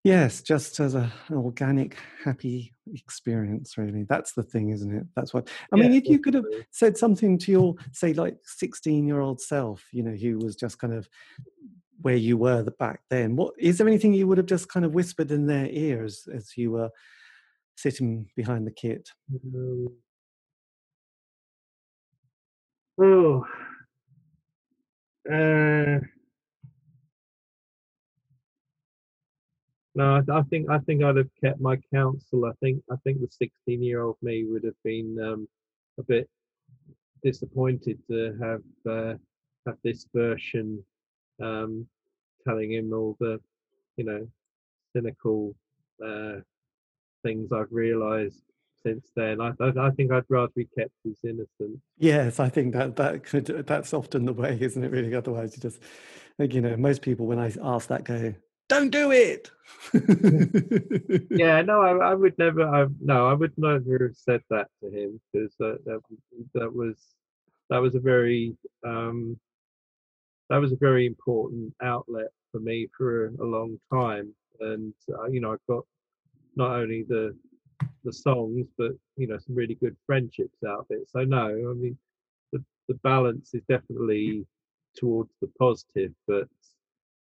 [0.04, 4.04] yes, just as a, an organic, happy experience, really.
[4.04, 5.06] That's the thing, isn't it?
[5.16, 5.94] That's what I mean.
[5.94, 10.04] If you could have said something to your, say, like 16 year old self, you
[10.04, 11.08] know, who was just kind of
[12.02, 14.86] where you were the back then, what is there anything you would have just kind
[14.86, 16.90] of whispered in their ears as you were
[17.76, 19.10] sitting behind the kit?
[19.56, 19.88] Um,
[23.00, 23.46] oh,
[25.32, 26.00] uh,
[29.98, 32.46] no, I, I think I think I'd have kept my counsel.
[32.46, 35.48] I think I think the sixteen-year-old me would have been um,
[36.00, 36.30] a bit
[37.24, 38.64] disappointed to have
[38.96, 39.14] uh,
[39.66, 40.84] have this version
[41.42, 41.88] um,
[42.46, 43.40] telling him all the
[43.98, 44.28] you know
[44.94, 45.56] cynical
[46.06, 46.38] uh,
[47.24, 48.44] things I've realised
[48.84, 49.42] since then.
[49.42, 51.80] I, I I think I'd rather be kept as innocent.
[51.98, 54.92] Yes, I think that that could that's often the way, isn't it?
[54.92, 55.82] Really, otherwise you just,
[56.38, 58.36] like, you know, most people when I ask that go,
[58.68, 59.52] "Don't do it."
[61.32, 62.64] Yeah, no, I, I would never.
[62.64, 66.00] I, no, I would never have said that to him because that, that
[66.54, 66.96] that was
[67.70, 68.56] that was a very
[68.86, 69.40] um,
[70.50, 75.42] that was a very important outlet for me for a long time, and uh, you
[75.42, 75.86] know, I've got
[76.56, 77.36] not only the
[78.04, 81.08] the songs, but you know, some really good friendships out of it.
[81.10, 81.98] So no, I mean,
[82.52, 84.46] the the balance is definitely
[84.98, 86.48] towards the positive, but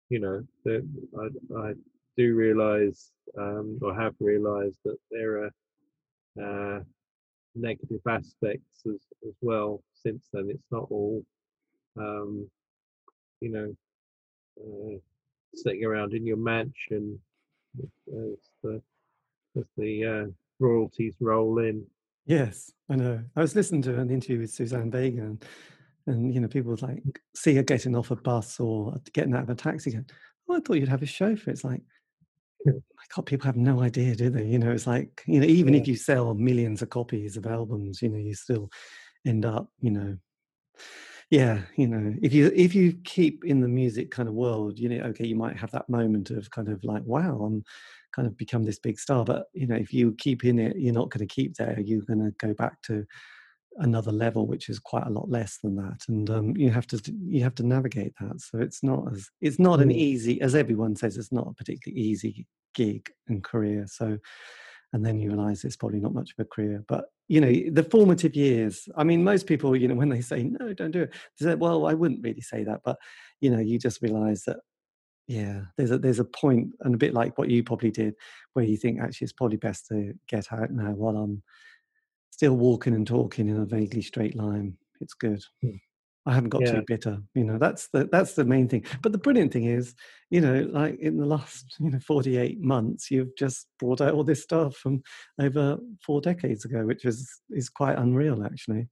[0.09, 1.29] you know, I
[1.59, 1.73] I
[2.17, 6.81] do realise um, or have realised that there are uh,
[7.55, 10.49] negative aspects as, as well since then.
[10.51, 11.25] It's not all,
[11.97, 12.49] um,
[13.41, 13.77] you know,
[14.61, 14.99] uh,
[15.55, 17.19] sitting around in your mansion
[17.83, 18.83] as the,
[19.57, 21.85] as the uh, royalties roll in.
[22.27, 23.23] Yes, I know.
[23.37, 25.45] I was listening to an interview with Suzanne Vega, and,
[26.09, 27.03] and you know, people would like
[27.37, 29.93] see her getting off a bus or getting out of a taxi.
[29.93, 30.07] Going,
[30.49, 31.51] oh, I thought you'd have a chauffeur.
[31.51, 31.83] It's like,
[32.65, 34.45] my God, people have no idea, do they?
[34.45, 35.81] You know, it's like, you know, even Yeah.
[35.81, 38.71] if you sell millions of copies of albums, you know, you still
[39.27, 40.19] end up, you know,
[41.31, 44.89] yeah, you know, if you if you keep in the music kind of world, you
[44.89, 47.65] know, okay, you might have that moment of kind of like, wow, I'm
[48.15, 49.25] kind of become this big star.
[49.25, 51.79] But you know, if you keep in it, you're not going to keep there.
[51.81, 53.05] You're going to go back to
[53.79, 57.01] another level, which is quite a lot less than that, and um, you have to
[57.27, 58.41] you have to navigate that.
[58.41, 59.97] So it's not as it's not an Mm.
[59.97, 63.87] easy, as everyone says, it's not a particularly easy gig and career.
[63.89, 64.19] So
[64.93, 66.85] and then you realize it's probably not much of a career.
[66.89, 68.89] But you know, the formative years.
[68.97, 71.55] I mean, most people, you know, when they say no, don't do it, they say,
[71.55, 72.97] well, I wouldn't really say that, but
[73.41, 74.59] you know, you just realize that
[75.27, 78.15] yeah, there's a there's a point, and a bit like what you probably did,
[78.55, 81.43] where you think actually it's probably best to get out now while I'm
[82.39, 84.79] still walking and talking in a vaguely straight line.
[85.01, 85.43] It's good.
[85.63, 85.77] Hmm.
[86.27, 86.67] I haven't got Yeah.
[86.67, 87.19] too bitter.
[87.35, 88.85] You know, that's the that's the main thing.
[89.03, 89.95] But the brilliant thing is,
[90.31, 94.25] you know, like in the last you know 48 months, you've just brought out all
[94.25, 95.03] this stuff from
[95.41, 98.89] over four decades ago, which is is quite unreal, actually.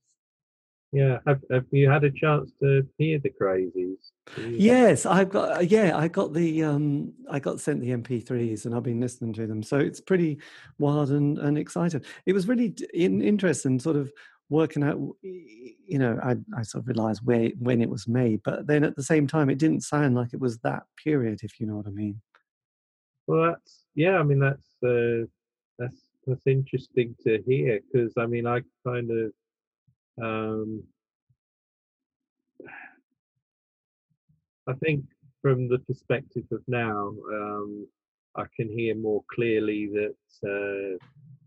[0.97, 1.19] Yeah.
[1.27, 3.99] Have, have you had a chance to hear the crazies?
[4.49, 5.59] Yes, I've got.
[5.59, 6.65] uh, Yeah, I got the.
[6.65, 9.63] Um, I got sent the MP3s, and I've been listening to them.
[9.63, 10.39] So it's pretty
[10.79, 12.03] wild and, and exciting.
[12.25, 14.11] It was really in, interesting, sort of
[14.49, 14.99] working out.
[15.23, 18.97] You know, I I sort of realised where when it was made, but then at
[18.97, 21.87] the same time, it didn't sound like it was that period, if you know what
[21.87, 22.23] I mean.
[23.27, 24.19] Well, that's yeah.
[24.19, 25.27] I mean, that's uh,
[25.79, 29.33] that's that's interesting to hear because I mean, I kind of
[30.23, 30.83] um,
[34.69, 35.05] I think
[35.43, 37.87] from the perspective of now, um,
[38.35, 40.99] I can hear more clearly that uh,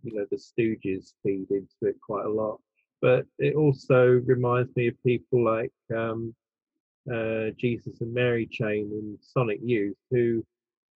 [0.03, 2.59] you know the Stooges feed into it quite a lot,
[3.01, 6.33] but it also reminds me of people like um,
[7.11, 10.43] uh, Jesus and Mary Chain and Sonic Youth who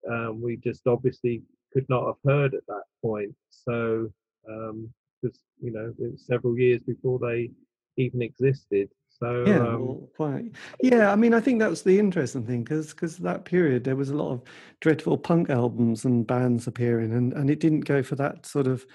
[0.10, 3.34] um, we just obviously could not have heard at that point.
[3.50, 4.10] So,
[4.46, 7.50] because you know, it was several years before they
[7.98, 8.89] even existed.
[9.10, 10.52] So, Yeah, um, well, quite.
[10.82, 14.10] Yeah, I mean, I think that's the interesting thing because because that period there was
[14.10, 14.41] a lot of
[14.80, 18.86] dreadful punk albums and bands appearing, and and it didn't go for that sort of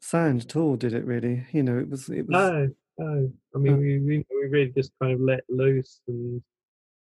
[0.00, 1.04] sound at all, did it?
[1.04, 1.46] Really?
[1.52, 2.36] You know, it was it was.
[2.36, 3.32] no, no.
[3.54, 6.42] I mean, Uh, we, we we really just kind of let loose and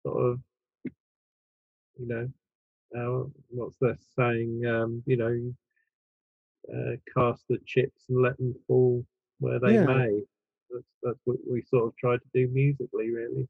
[0.03, 0.41] sort of,
[1.99, 2.29] you know,
[2.97, 4.67] uh, what's that saying?
[4.67, 5.55] Um, you know,
[6.73, 9.05] uh, cast the chips and let them fall
[9.39, 9.87] where they Yeah.
[9.87, 10.23] may.
[10.73, 13.49] That's that's what we sort of tried to do musically, really.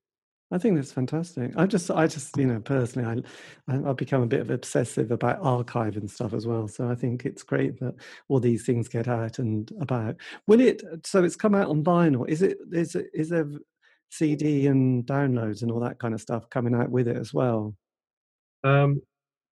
[0.52, 1.52] I think that's fantastic.
[1.56, 3.22] I just, I just, you know, personally,
[3.68, 6.66] I, I've become a bit of obsessive about archive and stuff as well.
[6.66, 7.94] So I think it's great that
[8.28, 10.16] all these things get out and about.
[10.48, 10.82] Will it?
[11.06, 12.28] So it's come out on vinyl.
[12.28, 12.58] Is it?
[12.72, 13.06] Is it?
[13.14, 13.48] Is there
[14.10, 17.76] CD and downloads and all that kind of stuff coming out with it as well?
[18.64, 19.00] Um,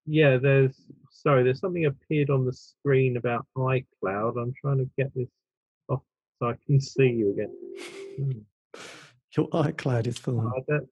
[0.05, 0.75] yeah, there's
[1.11, 4.37] sorry, there's something appeared on the screen about iCloud.
[4.37, 5.29] I'm trying to get this
[6.39, 7.53] so I can see you again.
[8.17, 8.79] Hmm.
[9.37, 10.41] Your iCloud is full.
[10.41, 10.89] I don't,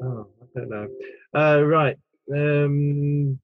[0.00, 0.88] oh, I don't know.
[1.34, 1.96] Uh, right.
[2.32, 3.40] Um,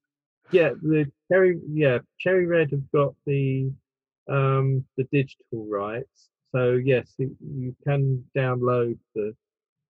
[0.52, 3.72] yeah, the Cherry, yeah, Cherry Red have got the
[4.28, 6.28] um, the digital rights.
[6.54, 9.34] So yes, you, you can download the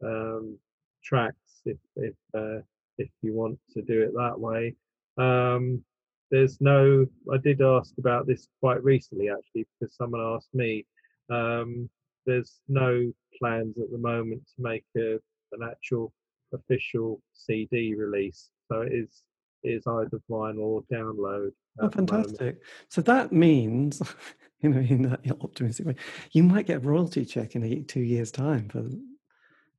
[0.03, 0.59] um,
[1.05, 2.61] tracks if if uh,
[2.97, 4.75] if you want to do it that way.
[5.19, 5.85] Um,
[6.31, 7.07] there's no.
[7.33, 10.87] I did ask about this quite recently actually because someone asked me.
[11.31, 11.89] Um,
[12.27, 15.19] there's no plans at the moment to make a,
[15.53, 16.13] an actual
[16.53, 18.51] official CD release.
[18.71, 19.23] So it is
[19.63, 21.51] it is either vinyl or download.
[21.81, 22.39] Oh, at the moment.
[22.39, 22.63] fantastic!
[22.89, 24.03] So that means,
[24.61, 25.95] you know, in that optimistic way,
[26.33, 28.85] you might get a royalty check in a, two years' time for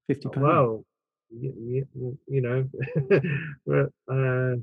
[0.08, 0.44] fifty pounds.
[0.44, 0.86] Well,
[1.30, 2.68] you, you, you know,
[3.66, 4.56] but, uh,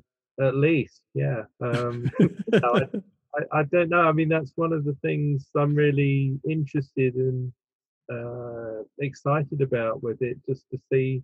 [0.44, 1.44] at least, yeah.
[1.60, 2.10] Um,
[3.34, 4.02] I, I, don't know.
[4.02, 7.52] I mean, that's one of the things I'm really interested and
[8.12, 11.22] uh, excited about with it, just to see,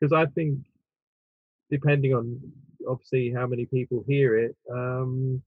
[0.00, 0.58] because I think,
[1.70, 2.40] depending on
[2.88, 5.42] obviously how many people hear it, um,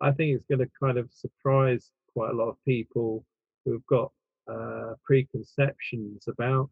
[0.00, 3.24] I think it's going to kind of surprise quite a lot of people
[3.64, 4.10] who've got
[4.50, 6.70] uh, preconceptions about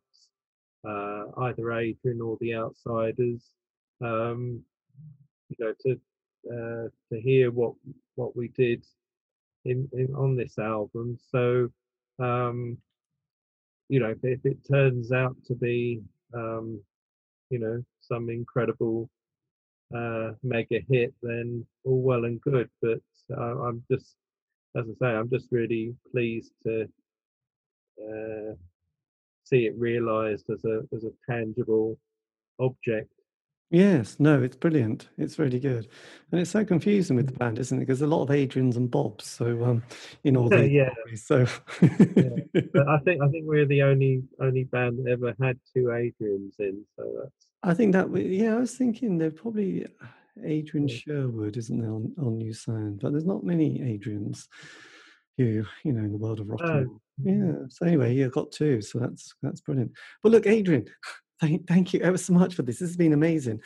[0.88, 3.44] uh, either Adrian or the outsiders.
[4.02, 4.62] Um,
[5.48, 6.00] you know, to
[6.50, 7.74] uh, to hear what
[8.14, 8.84] what we did
[9.64, 11.18] in, in on this album.
[11.30, 11.70] So
[12.18, 12.78] um,
[13.88, 16.00] you know, if, if, it turns out to be
[16.34, 16.80] um,
[17.50, 19.08] you know some incredible
[19.94, 22.68] uh, mega hit, then all well and good.
[22.82, 23.00] But
[23.36, 24.16] uh, I'm just,
[24.76, 26.88] as I say, I'm just really pleased to
[28.02, 28.54] uh,
[29.44, 31.98] see it realised as a as a tangible
[32.58, 33.10] object
[33.70, 35.08] Yes, no, it's brilliant.
[35.18, 35.88] It's really good,
[36.30, 37.80] and it's so confusing with the band, isn't it?
[37.80, 39.82] Because a lot of Adrians and Bobs, so um,
[40.22, 40.90] in all these yeah.
[41.16, 41.46] so
[41.82, 42.62] yeah.
[42.72, 46.54] But I think I think we're the only only band that ever had two Adrians
[46.60, 46.84] in.
[46.96, 47.46] So that's.
[47.64, 49.86] I think that we, yeah, I was thinking they're probably
[50.44, 53.00] Adrian Sherwood, isn't there, on, On-U Sound?
[53.00, 54.46] But there's not many Adrians
[55.36, 56.60] who, you know, in the world of rock.
[56.62, 57.00] Oh.
[57.22, 57.52] Yeah.
[57.70, 59.92] So anyway, you've got two, so that's that's brilliant.
[60.22, 60.86] But look, Adrian,
[61.40, 62.78] Thank, thank you ever so much for this.
[62.78, 63.60] This has been amazing.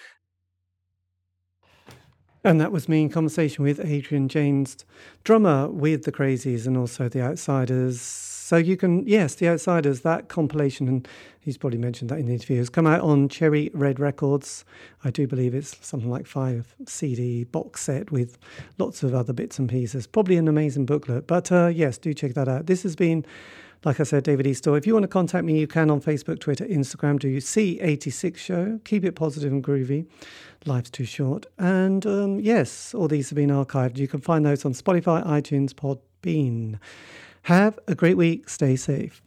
[2.42, 4.84] And that was me in conversation with Adrian Janes,
[5.24, 8.00] drummer with the Crazies and also the Outsiders.
[8.00, 11.06] So you can, yes, the Outsiders, that compilation, and
[11.38, 14.64] he's probably mentioned that in the interview, has come out on Cherry Red Records.
[15.04, 18.38] I do believe it's something like five CD box set with
[18.78, 20.06] lots of other bits and pieces.
[20.06, 21.26] Probably an amazing booklet.
[21.26, 22.66] But uh, yes, do check that out.
[22.66, 23.26] This has been
[23.85, 24.76] like I said, David Eastaugh.
[24.76, 27.18] If you want to contact me, you can on Facebook, Twitter, Instagram.
[27.18, 28.81] Do you C86 Show.
[28.85, 30.07] Keep it positive and groovy.
[30.66, 31.47] Life's too short.
[31.59, 33.97] And um, yes, all these have been archived.
[33.97, 36.78] You can find those on Spotify, iTunes, Podbean.
[37.43, 38.49] Have a great week.
[38.51, 39.22] Stay safe.